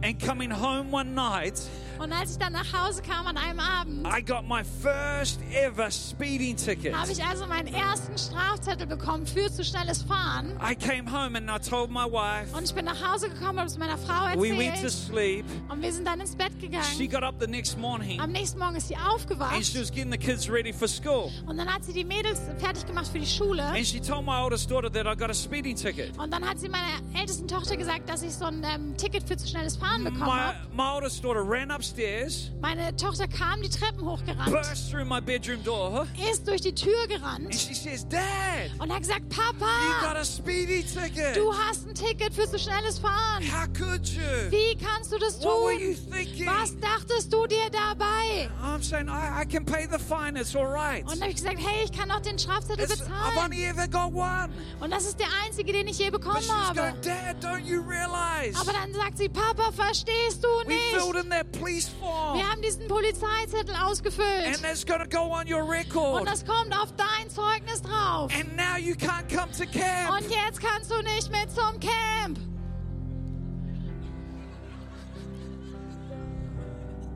[0.03, 1.61] And coming home one night,
[1.99, 5.91] Und als ich dann nach Hause kam an einem Abend, I got my first ever
[5.91, 6.95] speeding ticket.
[6.95, 10.53] habe ich also meinen ersten Strafzettel bekommen für zu schnelles Fahren.
[10.63, 13.69] I came home and I told my wife, Und ich bin nach Hause gekommen, habe
[13.69, 14.93] es meiner Frau we went to erzählt.
[14.93, 15.45] sleep.
[15.69, 17.11] Und wir sind dann ins Bett She gegangen.
[17.11, 19.75] got up the next morning Am nächsten Morgen ist sie and she aufgewacht.
[19.81, 21.31] was getting the kids ready for school.
[21.47, 23.63] Und dann hat sie die Mädels fertig gemacht für die Schule.
[23.65, 26.17] And she told my oldest daughter that I got a speeding ticket.
[26.19, 26.87] Und dann hat sie meiner
[27.19, 30.31] ältesten Tochter gesagt, dass ich so ein ähm, Ticket für zu schnelles Fahren bekommen My,
[30.31, 30.57] habe.
[30.75, 35.63] my oldest daughter ran upstairs, Meine Tochter kam die Treppen hochgerannt, burst through my bedroom
[35.63, 39.59] door, ist durch die Tür and gerannt she says, Dad, und hat gesagt, you got
[39.61, 41.37] Papa, a speeding ticket.
[41.37, 43.43] du hast ein Ticket für zu schnelles Fahren.
[43.45, 44.51] How could you?
[44.51, 46.13] Wie kannst du das What were you tun?
[46.13, 46.47] thinking?
[46.47, 48.49] Was dachtest du dir dabei?
[48.63, 51.03] I'm saying, I, I can pay the fine, it's all right.
[51.05, 53.39] Und dann habe ich gesagt, hey, ich kann doch den Strafzettel It's- I've bezahlen.
[53.45, 54.49] only ever got one.
[54.81, 56.75] Und das ist der einzige, den ich je bekommen habe.
[56.81, 58.59] going, Dad, don't you realize?
[58.61, 61.25] Aber dann sagt sie, Papa, verstehst du We filled nicht?
[61.25, 62.39] in that police form.
[62.39, 64.63] Wir haben diesen Polizeizettel And ausgefüllt.
[64.63, 66.21] that's going to go on your record.
[66.21, 68.33] Und das kommt auf dein Zeugnis drauf.
[68.35, 70.11] And now you can't come to camp.
[70.11, 72.39] Und jetzt kannst du nicht mit zum Camp.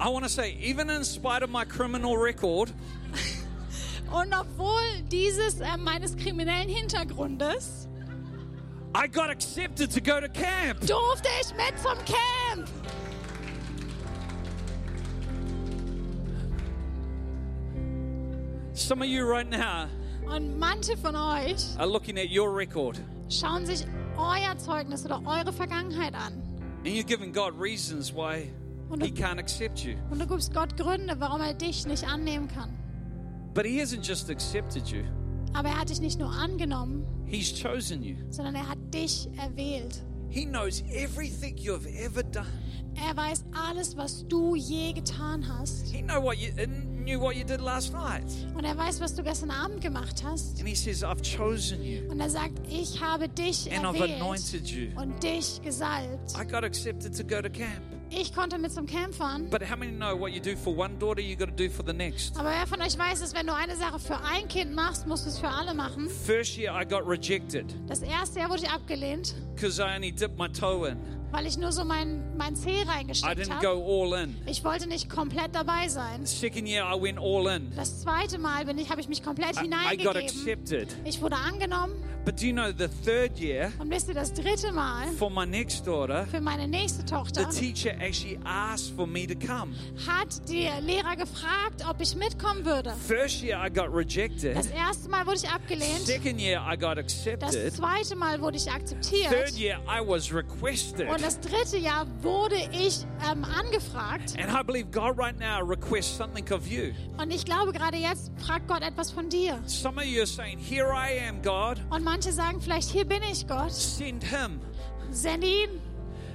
[0.02, 2.72] I want to say, even in spite of my criminal record,
[4.10, 7.86] Und obwohl dieses äh, meines kriminellen Hintergrundes
[8.92, 10.80] I got accepted to go to camp.
[10.80, 12.68] durfte ich mit zum Camp.
[18.74, 19.86] Some of you right now
[20.32, 23.84] Und manche von euch are looking at your record schauen sich
[24.16, 26.32] euer Zeugnis oder eure Vergangenheit an.
[26.84, 28.50] and you're giving God reasons why
[28.88, 29.94] Und He du, can't accept you.
[30.10, 32.70] und du gibst Gott Gründe, warum er dich nicht annehmen kann.
[33.54, 35.02] But He hasn't just accepted you,
[35.52, 38.16] Aber er hat dich nicht nur angenommen, He's chosen you.
[38.30, 40.02] sondern er hat dich erwählt.
[40.28, 42.46] He knows everything you've ever done.
[42.94, 45.86] Er weiß alles, was du je getan hast.
[45.92, 46.66] He know what you, uh,
[47.00, 48.24] knew what you did last night.
[48.54, 50.58] Und er weiß, was du gestern Abend gemacht hast.
[50.58, 54.20] And He says, I've chosen you Und er sagt, ich habe dich and I've erwählt
[54.20, 54.88] anointed you.
[55.00, 56.32] und dich gesalbt.
[56.38, 57.82] I got accepted to go to camp.
[58.12, 59.48] Ich konnte mit zum Camp fahren.
[59.50, 61.84] But how many know what you do for one daughter, you got to do for
[61.86, 62.36] the next?
[62.38, 65.26] Aber wer von euch weiß, dass wenn du eine Sache für ein Kind machst, musst
[65.26, 66.08] du es für alle machen?
[66.26, 70.36] First year, I got rejected Das erste Jahr wurde ich abgelehnt, because I only dipped
[70.38, 70.96] my toe in.
[71.32, 73.64] weil ich nur so mein, mein Zeh I reingesteckt didn't habe.
[73.64, 74.36] go all in.
[74.46, 76.26] Ich wollte nicht komplett dabei sein.
[76.26, 77.70] Second year, I went all in.
[77.76, 80.16] Das zweite Mal bin ich, habe ich mich komplett I, I got hineingegeben.
[80.16, 80.88] accepted.
[81.04, 81.94] Ich wurde angenommen.
[82.24, 85.46] But do you know the third year, Und wisst ihr, das dritte Mal for my
[85.46, 89.74] next daughter, für meine nächste the Tochter teacher actually asked for me to come.
[90.06, 92.92] hat der Lehrer gefragt, ob ich mitkommen würde.
[93.06, 94.56] First year, I got rejected.
[94.56, 96.00] Das erste Mal wurde ich abgelehnt.
[96.06, 97.72] Second year, I got Das accepted.
[97.74, 99.50] zweite Mal wurde ich Third akzeptiert.
[99.58, 101.08] year, I was requested.
[101.08, 104.34] Und das dritte Jahr wurde ich ähm, angefragt.
[104.38, 106.92] And I believe God right now requests something of you.
[107.18, 109.58] Und ich glaube, gerade jetzt fragt Gott etwas von dir.
[109.66, 111.78] Some of you are saying, Here I am, God.
[111.90, 113.72] Und manche sagen vielleicht, hier bin ich, Gott.
[113.72, 114.60] Send him,
[115.10, 115.80] Sende ihn,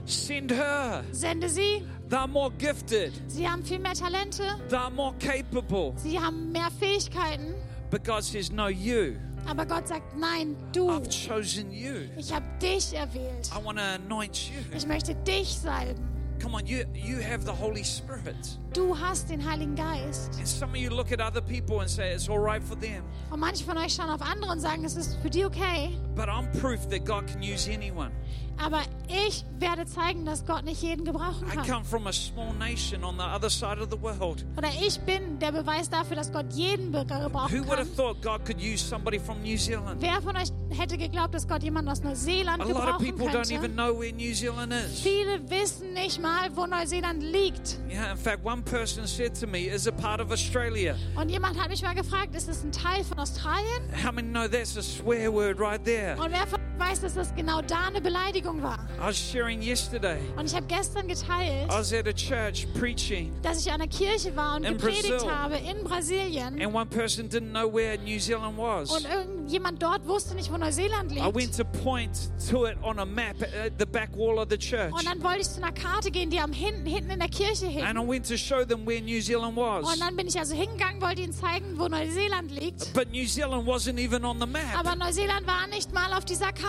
[0.06, 1.04] send her.
[1.12, 1.84] sende sie.
[2.10, 4.44] They're more gifted, Sie haben viel mehr Talente.
[4.70, 5.94] they're more capable.
[5.98, 7.56] Sie haben mehr Fähigkeiten.
[7.90, 9.16] But God says, No, you.
[9.48, 10.90] Aber Gott sagt, nein, du.
[10.90, 12.08] I've chosen you.
[12.18, 13.50] Ich habe dich erwählt.
[13.54, 14.60] I want to anoint you.
[14.76, 16.04] Ich möchte dich salben.
[16.42, 18.36] Come on, you, you have the Holy Spirit.
[18.76, 20.38] Du hast den Heiligen Geist.
[20.38, 23.04] And some of you look at other people and say, It's all right for them.
[23.32, 25.98] Und manche von euch schauen auf andere und sagen, es ist für die okay.
[26.14, 28.12] But I'm proof that God can use anyone.
[28.58, 31.68] Aber ich werde zeigen, dass Gott nicht jeden gebrauchen I kann.
[31.68, 34.46] come from a small nation on the other side of the world.
[34.58, 37.80] Oder ich bin der Beweis dafür, dass Gott jeden Bürger gebrauchen Who would kann.
[37.80, 40.02] have thought God could use somebody from New Zealand?
[40.02, 43.28] Wer von euch hätte geglaubt, dass Gott jemanden aus Neuseeland A lot of gebrauchen people
[43.28, 43.76] don't even könnte?
[43.76, 45.02] know where New Zealand is.
[45.02, 47.78] Viele wissen nicht mal, wo Neuseeland liegt.
[47.90, 50.96] Yeah, in fact, one person said to me, Is it part of Australia?
[51.16, 53.84] Und jemand hat mich mal gefragt, ist es ein Teil von Australien?
[54.04, 56.16] How many know that's a swear word right there?
[56.18, 58.80] Und wer von weiß, dass das genau da eine Beleidigung war?
[59.00, 60.18] I was sharing yesterday.
[60.38, 63.88] Und ich habe gestern geteilt, I was at a church preaching, dass ich an der
[63.88, 65.32] Kirche war und In gepredigt Brazil.
[65.32, 66.62] habe in Brasilien.
[66.62, 68.90] and one person didn't know where New Zealand was.
[68.92, 71.36] Und irgend, Und jemand dort wusste nicht, wo Neuseeland I liegt.
[71.36, 72.12] went to point
[72.50, 74.92] to it on a map at the back wall of the church.
[74.92, 77.68] Und dann wollte ich zu einer Karte gehen, die am hinten, hinten in der Kirche
[77.68, 77.84] hing.
[77.84, 79.86] And I went to show them where New Zealand was.
[79.94, 82.94] Und dann bin ich also hingegangen, wollte ihnen zeigen, wo Neuseeland liegt.
[82.94, 84.78] But New Zealand wasn't even on the map.
[84.78, 86.65] Aber Neuseeland war nicht mal auf dieser Karte.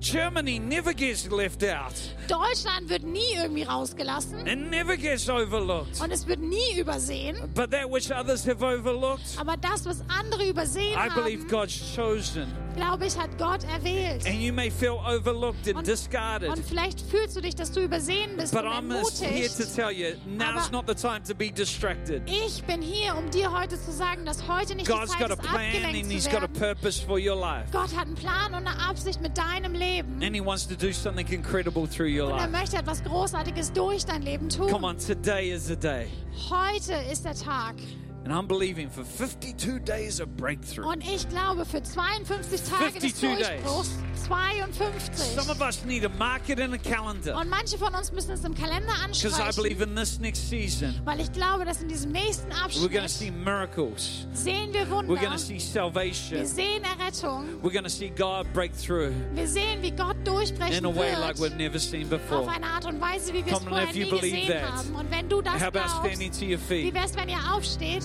[0.00, 1.92] Germany never gets left out.
[2.26, 6.00] Deutschland wird nie irgendwie rausgelassen It never gets overlooked.
[6.00, 7.36] und es wird nie übersehen.
[7.54, 11.94] But that which others have overlooked, Aber das, was andere übersehen I believe haben, God's
[11.94, 12.46] chosen.
[12.74, 14.26] Glaube ich, hat Gott erwählt.
[14.26, 16.48] And you may feel overlooked and Und, discarded.
[16.50, 19.74] und vielleicht fühlst du dich, dass du übersehen bist But und I'm here to entmutigt.
[19.74, 22.22] tell you, now's Aber- not the time to be distracted.
[22.26, 25.30] Ich bin hier, um dir heute zu sagen, dass heute nicht die God's Zeit got
[25.30, 26.54] a ist, plan abgelenkt and He's zu got a werden.
[26.60, 27.66] purpose for your life.
[27.72, 30.22] Gott hat einen Plan und eine Absicht mit deinem Leben.
[30.22, 34.04] And He wants to do something incredible through your Und er möchte etwas Großartiges durch
[34.04, 34.84] dein Leben Come tun.
[34.84, 36.06] on, today is the day.
[36.48, 37.74] Heute ist der Tag.
[38.22, 40.86] And I'm believing for 52 days of breakthrough.
[40.86, 43.48] Und ich glaube, für 52 Tage des 52 days.
[43.64, 43.90] Durchbruchs,
[44.26, 45.16] 52.
[45.34, 48.32] Some of us need to mark it in a calendar Und manche von uns müssen
[48.32, 51.80] es im Kalender because I anstreichen, believe in this next season, weil ich glaube, dass
[51.80, 54.26] in diesem nächsten we're going to Abschnitt see miracles.
[54.34, 56.46] sehen wir We're Wunder, going to see wir salvation.
[56.46, 60.84] sehen Errettung, We're going to see God break through wir sehen, wie Gott durchbrechen in
[60.84, 61.56] a way like we've wird.
[61.56, 62.48] never seen Auf before.
[62.50, 64.72] eine Art und Weise, wie wir es vorher nie gesehen that.
[64.72, 64.94] haben.
[64.94, 68.04] Und wenn du das How glaubst, wie wär's, wenn ihr aufsteht?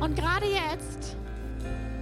[0.00, 1.16] Und gerade jetzt,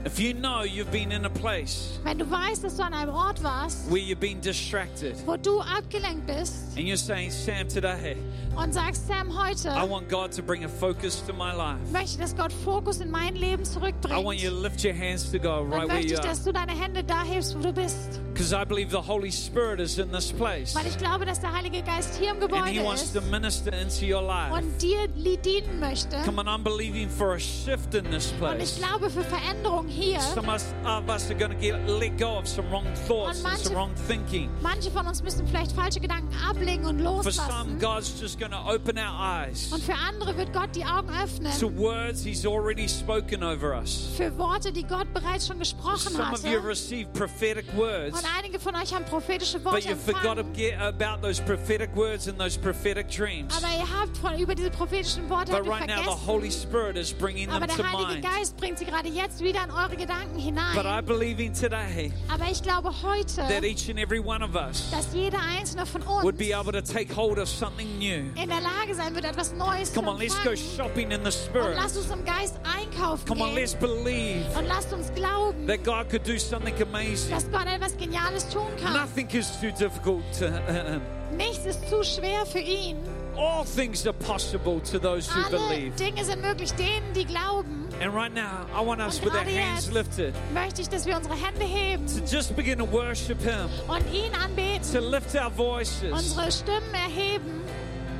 [0.05, 3.13] if you know you've been in a place wenn du weißt, dass du an einem
[3.15, 8.17] Ort warst, where you've been distracted wo du abgelenkt bist and you're saying, Sam, today
[8.57, 11.79] und sagst, Sam, heute I want God to bring a focus to my life.
[11.93, 14.25] möchte dass Gott Fokus in mein Leben I zurückbringt.
[14.25, 16.29] want you to lift your hands to God right where möchte you ich, are.
[16.29, 18.21] dass du deine Hände da hebst, wo du bist.
[18.33, 20.75] Because I believe the Holy Spirit is in this place.
[20.75, 23.21] Weil ich glaube, dass der Heilige Geist hier im And Gebäude He wants ist to
[23.23, 24.53] minister into your life.
[24.55, 26.17] und dir dienen möchte.
[26.25, 28.79] Come on, I'm believing for a shift in this Und ich place.
[28.79, 30.20] glaube für Veränderung hier.
[30.20, 30.74] Some of us,
[31.09, 33.95] us are going to get let go of some wrong thoughts and some manche- wrong
[34.07, 34.51] thinking.
[34.62, 37.78] Manche von uns müssen vielleicht falsche Gedanken ablegen und For some, loslassen.
[37.78, 41.14] God's just going to open our eyes Und für andere wird Gott die Augen to
[41.14, 41.78] öffnen.
[41.78, 44.09] words He's already spoken over us.
[44.16, 46.68] Für Worte, die Gott bereits schon gesprochen Some of you have hatte.
[46.68, 50.45] received prophetic words, Und einige von euch haben prophetische but Worte you forgot to
[50.80, 53.53] about those prophetic words and those prophetic dreams.
[53.57, 56.68] Aber ihr habt von, über diese prophetischen Worte But right now, the Holy vergessen.
[56.70, 58.20] Spirit is bringing them Aber to der Heilige.
[58.28, 61.05] Geist bringt sie gerade jetzt wieder in eure Gedanken But I hinein.
[61.07, 65.12] believe in today Aber ich glaube heute, that each and every one of us dass
[65.12, 68.24] jeder einzelne von would uns be able to take hold of something new.
[68.41, 71.26] in der Lage sein wird, etwas Neues Come zu on, let's go shopping in the
[71.26, 71.76] Und Spirit.
[71.76, 73.57] lasst uns im Geist einkaufen Come on, gehen.
[73.57, 77.31] let's believe Und lasst uns glauben, that God could do something amazing.
[77.31, 78.93] dass Gott etwas Geniales tun kann.
[78.93, 80.47] Nothing is too difficult to.
[81.37, 82.97] Nichts ist zu schwer für ihn.
[83.37, 85.97] All things are possible to those who Alle believe.
[85.97, 87.89] Dinge sind möglich denen, die glauben.
[88.01, 91.35] And right now, I want us with our hands lifted möchte ich, dass wir unsere
[91.35, 96.11] Hände heben to just begin to worship Him, und ihn anbeten, to lift our voices.
[96.11, 97.61] unsere Stimmen erheben.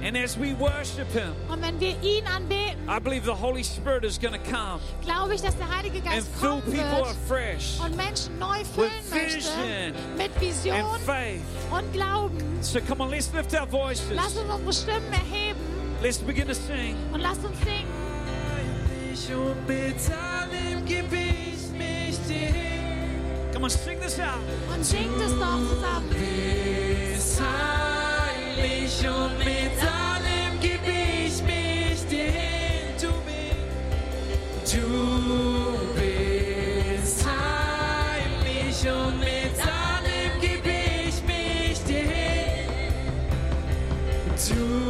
[0.03, 4.05] And as we worship Him, Und wenn wir ihn anbeten, I believe the Holy Spirit
[4.05, 7.07] is going to come glaube ich, dass der Heilige and Geist fill kommen people wird
[7.07, 11.41] afresh und Menschen neu füllen möchte vision mit Vision and faith.
[11.71, 12.59] und Glauben.
[12.63, 14.11] So come on, let's lift our voices.
[14.15, 15.61] Lasst uns unsere Stimmen erheben
[16.03, 16.97] Let's begin to sing.
[17.13, 18.10] und lasst uns singen.
[19.23, 23.21] Ich und bezahlen geb ich mich dir hin.
[23.53, 24.41] Come on, sing this out.
[24.75, 26.09] Und singt es doch zusammen.
[26.09, 32.95] Bist heilig und mit allem geb ich mich dir hin.
[32.99, 34.87] Du bist, du
[35.95, 42.71] bist heilig und mit allem geb ich mich dir hin.
[44.49, 44.90] Du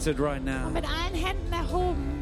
[0.00, 0.66] lifted right now.
[0.66, 2.20] Und mit allen Händen erhoben,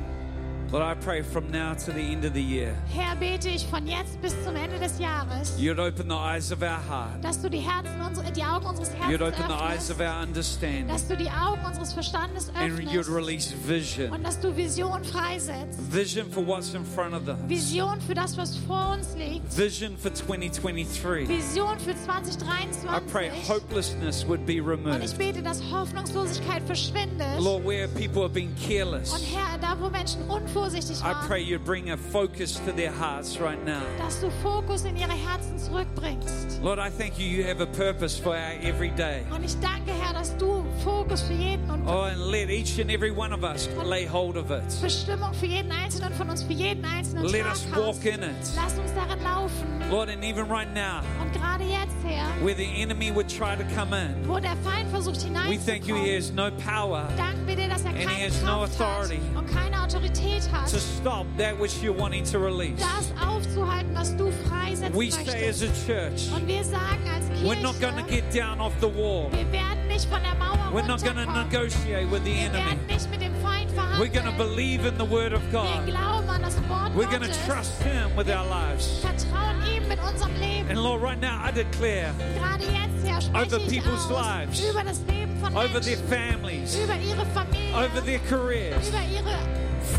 [0.70, 3.86] Lord, I pray from now to the end of the year, Herr, bete ich von
[3.86, 7.48] jetzt bis zum Ende des Jahres, you'd open the eyes of our heart, dass du
[7.48, 10.88] die, Herzen unsere, die Augen unseres you'd Herzens open the eyes of öffnest, our understanding,
[10.88, 14.12] dass du die Augen unseres Verstandes and you'd öffnest release vision.
[14.12, 15.80] und dass du Vision freisetzt.
[15.90, 19.27] Vision for what's in front of us, Vision für das, was vor uns liegt.
[19.58, 21.26] Vision for 2023.
[21.26, 23.48] Vision für I pray 2023.
[23.48, 25.18] hopelessness would be Und ich removed.
[25.18, 27.40] bete, dass Hoffnungslosigkeit verschwindet.
[27.40, 31.42] Lord, where people have been Und careless, Herr, da wo Menschen unvorsichtig I waren, pray
[31.42, 33.82] you'd bring a focus to their hearts right now.
[33.98, 36.60] dass du Fokus in ihre Herzen zurückbringst.
[36.62, 39.22] Lord, I thank you, you have a purpose for our everyday.
[39.34, 42.90] Und ich danke, Herr, dass du Fokus für jeden und Oh, and let each and
[42.90, 44.62] every one of us lay hold of it.
[44.82, 48.34] Bestimmung für jeden Einzelnen von uns, für jeden einzelnen Let us walk in it.
[48.56, 49.90] Lass uns darin laufen.
[49.90, 53.64] Lord, and even right now, Und gerade jetzt, Herr, where the enemy would try to
[53.74, 57.46] come in, wo der Feind versucht we thank you he hineinzukommen, has no power danken
[57.46, 60.78] wir dir, dass er And he has no authority hat und keine Autorität hat, to
[60.78, 62.76] stop that which you're wanting to release.
[62.78, 65.62] das aufzuhalten, was du freisetzen We say as möchtest.
[65.64, 68.88] a church, Und wir sagen als we're not going to Kirche, get down off the
[68.88, 69.30] wall.
[69.32, 69.67] wir werden
[69.98, 71.50] nicht von der Mauer We're not going to runterkommen.
[71.50, 72.58] negotiate with the Wir enemy.
[72.64, 74.36] werden nicht mit dem Feind We're going to verhandeln.
[74.38, 75.86] believe in the word of Wir God.
[75.86, 77.46] glauben an das Wort We're going to Gottes.
[77.46, 79.00] trust him with our lives.
[79.02, 80.68] Vertrauen ihm mit unserem Leben.
[80.70, 84.60] And Lord, right now I declare Gerade jetzt, Herr, spreche Over ich people's aus lives.
[84.70, 88.88] über das Leben von over their Menschen, families, über ihre Familie, over their careers.
[88.88, 89.38] über ihre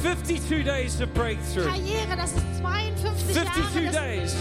[0.01, 1.65] 52 days of breakthrough.
[1.65, 2.15] Karriere.
[2.15, 4.35] Das ist 52 52 Jahre days.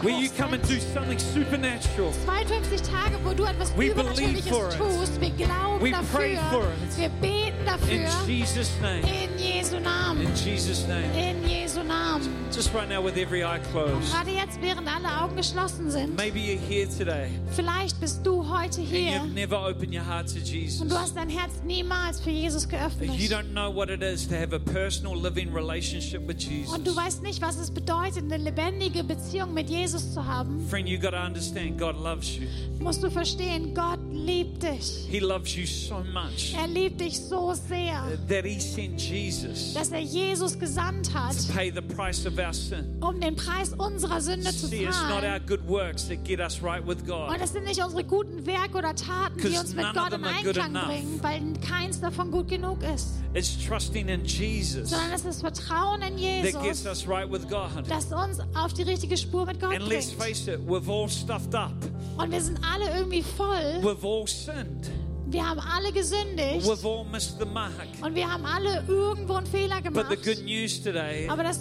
[0.00, 1.20] And sind.
[1.20, 2.12] supernatural.
[2.24, 4.78] 52 Tage, wo du etwas We Übernatürliches believe for it.
[4.78, 5.20] tust.
[5.20, 6.18] Wir glauben We dafür.
[6.18, 6.98] pray for it.
[6.98, 8.26] Wir beten In dafür.
[8.26, 9.02] Jesus' name.
[9.02, 10.22] In Jesu Namen.
[10.26, 11.04] In Jesus' name.
[11.14, 12.28] In Jesu Namen.
[12.52, 14.12] Just right now with every eye closed.
[14.12, 16.16] Gerade jetzt, während alle Augen geschlossen sind.
[16.16, 20.28] Maybe you're here today Vielleicht bist du heute and hier you've never opened your heart
[20.28, 20.80] to Jesus.
[20.82, 23.10] und du hast dein Herz niemals für Jesus geöffnet.
[23.14, 26.74] You don't know what it is to have a personal living relationship with Jesus.
[26.74, 30.66] Und du weißt nicht, was es bedeutet, eine lebendige Beziehung mit Jesus zu haben.
[30.68, 32.46] Friend, you got to understand God loves you.
[32.78, 35.06] Musst du verstehen, Gott liebt dich.
[35.08, 39.90] He loves you so much Er liebt dich so sehr, that He sent Jesus dass
[39.90, 42.96] er Jesus gesandt hat, to pay the price of our sin.
[43.00, 45.46] um den Preis unserer Sünde zu See, it's not our zahlen.
[45.46, 47.28] good works that get us right with God.
[47.30, 50.04] Und es sind nicht unsere guten Werke oder Taten, die 'Cause uns mit of Gott
[50.06, 50.86] in them are good Einklang enough.
[50.86, 53.08] bringen, weil keins davon gut genug ist.
[53.34, 57.48] It's trusting in Jesus Sondern es ist Vertrauen in that gets Jesus, us right with
[57.48, 57.70] God.
[57.88, 60.22] das uns auf die richtige Spur mit Gott And let's bringt.
[60.22, 61.72] face it, we've all stuffed up.
[62.18, 63.80] Und wir sind alle irgendwie voll.
[63.82, 64.90] We've all sinned.
[65.26, 66.66] Wir haben alle gesündigt.
[66.66, 67.72] We've all missed the mark.
[68.02, 70.24] Und wir haben alle irgendwo einen Fehler But the gemacht.
[70.24, 71.60] good news today Aber das,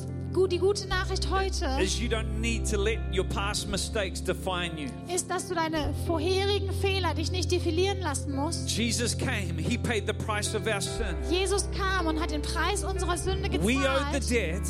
[0.49, 4.89] die gute Nachricht heute is you don't need to let your past mistakes define you.
[5.14, 8.70] ist, dass du deine vorherigen Fehler dich nicht defilieren lassen musst.
[8.72, 11.16] Jesus came, He paid the price of our sin.
[11.30, 14.32] Jesus kam und hat den Preis unserer Sünde We owed the gezahlt.
[14.32, 14.62] debt.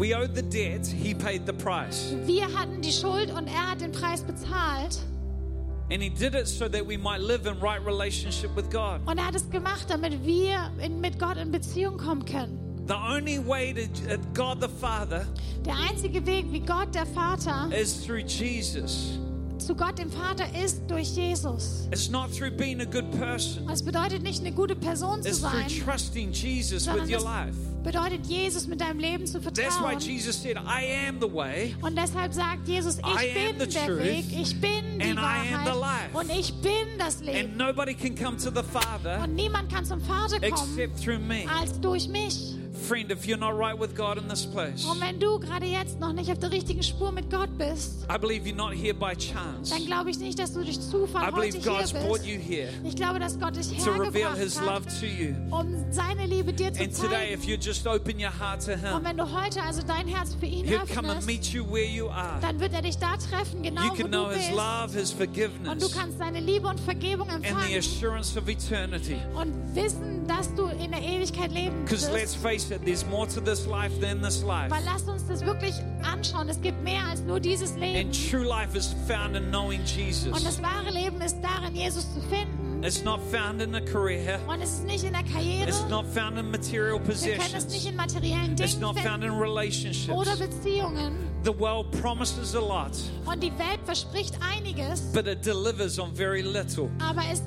[0.00, 2.14] We owed the debt, He paid the price.
[2.24, 4.98] Wir hatten die Schuld und er hat den Preis bezahlt.
[5.90, 9.02] And He did it so that we might live in right relationship with God.
[9.04, 12.58] Und er hat es gemacht, damit wir in, mit Gott in Beziehung kommen können.
[12.86, 15.26] The only way to uh, God the Father
[15.66, 19.18] Der einzige Weg, wie Gott der Vater is through Jesus.
[19.70, 21.86] Zu Gott dem Vater ist durch Jesus.
[21.92, 23.64] It's not through being a good person.
[23.66, 27.12] Und es bedeutet nicht eine gute Person zu It's through sein, trusting Jesus sondern with
[27.12, 27.56] your es life.
[27.84, 29.98] bedeutet Jesus mit deinem Leben zu That's why vertrauen.
[30.00, 31.76] Jesus said, I am the way.
[31.82, 33.06] Und deshalb sagt Jesus, I ich
[33.52, 36.18] am bin der truth, Weg, ich bin die and I am the Wahrheit life.
[36.18, 37.50] und ich bin das Leben.
[37.50, 41.20] And nobody can come to the Father Und niemand kann zum Vater kommen except through
[41.20, 41.44] me.
[41.60, 42.56] als durch mich.
[42.88, 46.00] Friend, if you're not right with God in this place, Und wenn du gerade jetzt
[46.00, 49.14] noch nicht auf der richtigen Spur mit Gott bist, I believe you're not here by
[49.14, 49.70] chance.
[49.70, 52.26] dann glaube ich nicht, dass du durch I Zufall heute believe hier God's brought bist.
[52.26, 55.34] you here Ich glaube, dass Gott dich to reveal hergebracht His hat, love to you.
[55.50, 57.50] um seine Liebe dir zu And today, if zeigen.
[57.52, 60.46] you just open your heart to Und Him, wenn du heute also dein Herz für
[60.46, 62.38] ihn He'll come and öffnest, meet you where you are.
[62.40, 64.50] dann wird er dich da treffen, genau You wo can du know His bist.
[64.56, 68.48] love, His Und du forgiveness, kannst seine Liebe und Vergebung and the empfangen assurance of
[68.48, 69.16] eternity.
[69.34, 72.36] und wissen, dass du in der Ewigkeit leben Because let's wirst.
[72.36, 74.70] face it, there's more to this life than this life.
[74.70, 76.48] Weil lasst uns das wirklich anschauen.
[76.48, 78.06] Es gibt mehr als nur dieses Leben.
[78.08, 82.20] And true life is found in knowing Und das wahre Leben ist darin, Jesus zu
[82.22, 82.82] finden.
[82.82, 84.40] It's not found in a career.
[84.48, 85.68] Und es ist nicht in der Karriere.
[85.68, 87.84] It's not found in material Wir können es nicht possessions.
[87.86, 90.38] in materiellen It's Dingen not found in finden oder relationships.
[90.38, 91.12] Beziehungen.
[91.44, 92.92] The world promises a lot,
[93.26, 96.90] Und die Welt verspricht einiges, but it delivers on very little.
[97.00, 97.42] aber es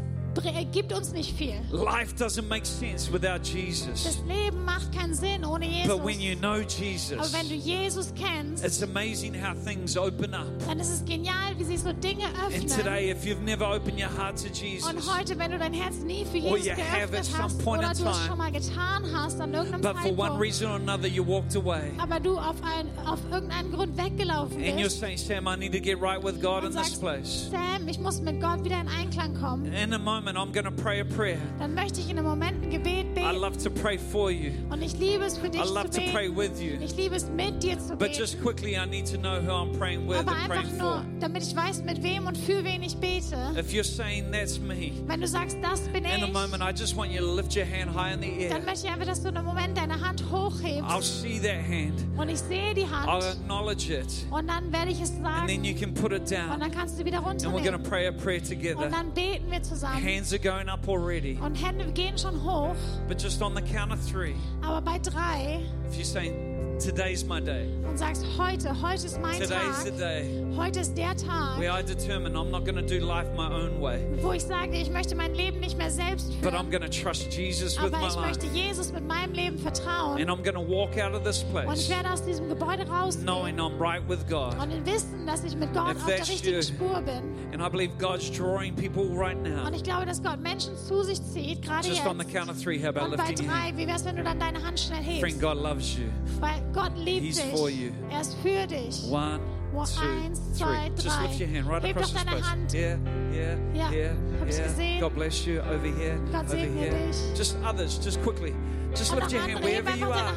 [0.72, 1.56] gibt uns nicht viel.
[1.72, 4.04] Life doesn't make sense without Jesus.
[4.04, 6.40] Das Leben macht keinen Sinn ohne But when you Jesus.
[6.40, 10.48] know Aber Jesus, wenn du Jesus kennst, it's amazing how things open up.
[10.68, 12.68] dann ist es genial, wie sich so Dinge And öffnen.
[12.68, 15.98] today, if you've never opened your heart to Und Jesus, heute, wenn du dein Herz
[15.98, 19.98] nie für Jesus geöffnet hast oder du es schon mal getan hast an irgendeinem but
[19.98, 23.72] for one Zeitpunkt, reason or another you walked away, aber du auf, ein, auf irgendeinen
[23.72, 26.68] Grund weggelaufen and you're bist saying, Sam, I need to get right with God in
[26.70, 27.50] und this sagst, place.
[27.52, 30.72] Sam, ich muss mit Gott wieder in Einklang kommen, In a moment, I'm going to
[30.72, 31.38] pray a prayer.
[31.60, 33.40] dann möchte ich in einem Moment ein Gebet I beten.
[33.42, 34.52] love to pray for you.
[34.70, 36.38] Und ich liebe es für dich I love zu to pray beten.
[36.38, 36.78] with you.
[36.82, 38.20] Ich liebe es mit dir zu But beten.
[38.20, 40.94] just quickly, I need to know who I'm praying with Aber and einfach praying nur,
[41.02, 41.06] for.
[41.20, 43.36] damit ich weiß, mit wem und für wen ich bete.
[43.58, 46.72] If you're saying that's me, Wenn du sagst, das bin in a ich, moment, I
[46.76, 48.66] just want you to lift your hand high in the dann air.
[48.66, 51.94] möchte ich einfach, dass du in einem Moment deine Hand I'll hochhebst see that hand.
[52.18, 54.08] und ich sehe die I'll Hand acknowledge it.
[54.32, 56.60] und dann werde ich es And then you sagen can put it und down.
[56.60, 57.84] dann kannst du wieder And we're going to runternehmen.
[57.90, 58.90] pray a prayer Und together.
[58.90, 60.02] dann beten wir zusammen.
[60.14, 61.40] Hands are going up already.
[61.42, 62.76] Und Hände gehen schon hoch,
[63.08, 67.40] But just on the count of three, aber bei drei if you're saying, Today's my
[67.40, 71.58] day, und sagst, heute, heute ist mein today's the Tag, day heute ist der Tag,
[71.60, 74.76] where I determine I'm not going to do life my own way, wo ich sage,
[74.76, 77.94] ich möchte mein Leben nicht mehr selbst but I'm führen, going to trust Jesus with
[77.94, 78.28] aber my ich life.
[78.28, 81.50] möchte Jesus mit meinem Leben vertrauen And I'm going to walk out of this und
[81.50, 84.56] ich place werde aus diesem Gebäude rausgehen knowing I'm right with God.
[84.62, 86.62] und in Wissen, dass ich mit Gott If auf der richtigen you.
[86.64, 87.24] Spur bin.
[87.54, 89.68] And I believe God's drawing people right now.
[89.68, 92.36] Und ich glaube, dass Gott Menschen zu sich zieht, gerade Just on the jetzt.
[92.36, 94.80] count of three, how about Und bei drei, wie wär's, wenn du dann deine Hand
[94.80, 95.40] schnell Friend, hebst?
[95.42, 96.06] God loves you.
[96.40, 97.52] Weil Gott liebt He's dich.
[97.60, 97.92] for you.
[98.10, 99.04] Er ist für dich.
[99.12, 99.40] One,
[99.74, 101.04] two, eins, zwei, three.
[101.04, 102.50] Just lift your hand right Heb across doch this deine.
[102.50, 102.74] Hand.
[102.74, 102.98] Yeah,
[103.34, 104.68] yeah, Ja, yeah, hab ich yeah.
[104.68, 105.00] gesehen.
[105.02, 105.60] God bless you.
[105.62, 106.92] Over here, Gott over here.
[107.08, 107.38] dich.
[107.38, 108.54] Just others, just quickly.
[108.96, 110.34] Just Und lift your hand wherever you are.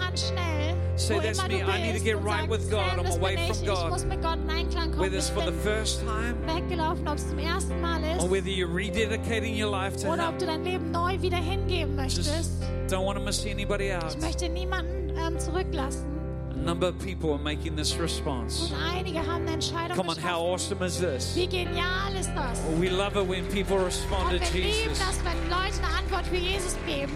[0.97, 1.63] Say, "That's me.
[1.63, 2.99] I need to get right with God.
[2.99, 3.67] I'm away from.
[3.67, 5.01] God." Ich muss mit Gott in Einklang kommen.
[5.01, 8.49] Whether it's for the first time weggelaufen, ob es zum ersten Mal ist or whether
[8.49, 10.39] you're rededicating your life to oder ob Him.
[10.39, 12.63] du dein Leben neu wieder hingeben Just möchtest.
[12.89, 14.15] don't want to miss anybody out.
[14.17, 16.16] Ich möchte niemanden ähm, zurücklassen.
[16.67, 18.73] Number of people are making this response.
[18.73, 21.37] Und einige haben eine Entscheidung Come on, how awesome is this?
[21.37, 22.61] Wie genial ist das?
[22.81, 24.99] We love it when people respond Und to lieben Jesus.
[24.99, 27.13] das, wenn Leute eine Antwort für Jesus geben.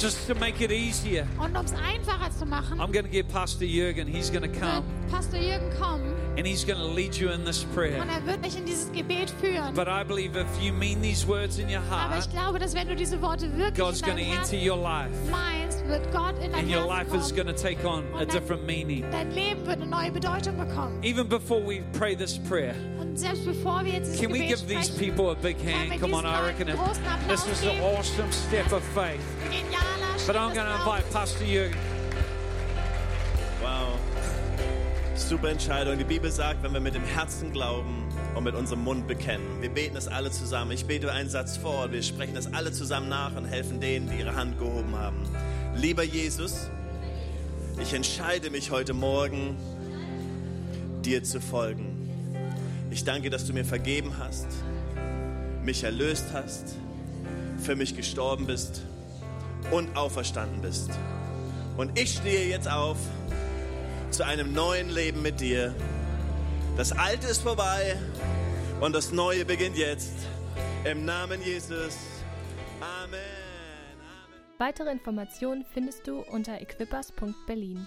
[0.00, 3.26] Just to make it easier, Und um es einfacher zu machen, I'm going to get
[3.28, 4.06] Pastor Jürgen.
[4.06, 7.64] He's going to come Pastor Jürgen kommen and he's going to lead you in this
[7.74, 8.00] prayer.
[8.00, 9.74] und er wird dich in dieses Gebet führen.
[9.74, 12.74] But I believe if you mean these words in your Aber heart, ich glaube, dass
[12.74, 15.84] wenn du diese Worte wirklich God's in going deinem to enter Herzen your life meinst,
[15.88, 17.44] wird Gott in dein and your life Herzen is kommen.
[17.46, 19.04] going to take on a different meaning.
[19.10, 21.02] Dein Leben wird eine neue Bedeutung bekommen.
[21.02, 22.74] Even before we pray this prayer,
[23.18, 26.00] selbst bevor wir jetzt can we give these people a big können wir hand?
[26.00, 26.76] Come on, diesen I reckon it.
[27.28, 29.20] This is an awesome step of faith.
[30.26, 31.10] But I'm going to invite.
[31.10, 31.76] Pastor Jürgen.
[33.62, 33.98] Wow.
[35.14, 35.98] Super Entscheidung.
[35.98, 38.04] Die Bibel sagt, wenn wir mit dem Herzen glauben
[38.34, 39.60] und mit unserem Mund bekennen.
[39.60, 40.72] Wir beten das alle zusammen.
[40.72, 44.08] Ich bete einen Satz vor und wir sprechen das alle zusammen nach und helfen denen,
[44.10, 45.24] die ihre Hand gehoben haben.
[45.74, 46.70] Lieber Jesus,
[47.80, 49.56] ich entscheide mich heute Morgen,
[51.02, 51.97] dir zu folgen.
[52.90, 54.46] Ich danke, dass du mir vergeben hast,
[55.62, 56.76] mich erlöst hast,
[57.58, 58.82] für mich gestorben bist
[59.70, 60.90] und auferstanden bist.
[61.76, 62.96] Und ich stehe jetzt auf
[64.10, 65.74] zu einem neuen Leben mit dir.
[66.76, 67.96] Das Alte ist vorbei
[68.80, 70.14] und das Neue beginnt jetzt.
[70.84, 71.96] Im Namen Jesus.
[72.80, 73.14] Amen.
[73.14, 73.20] Amen.
[74.58, 77.86] Weitere Informationen findest du unter equippers.berlin.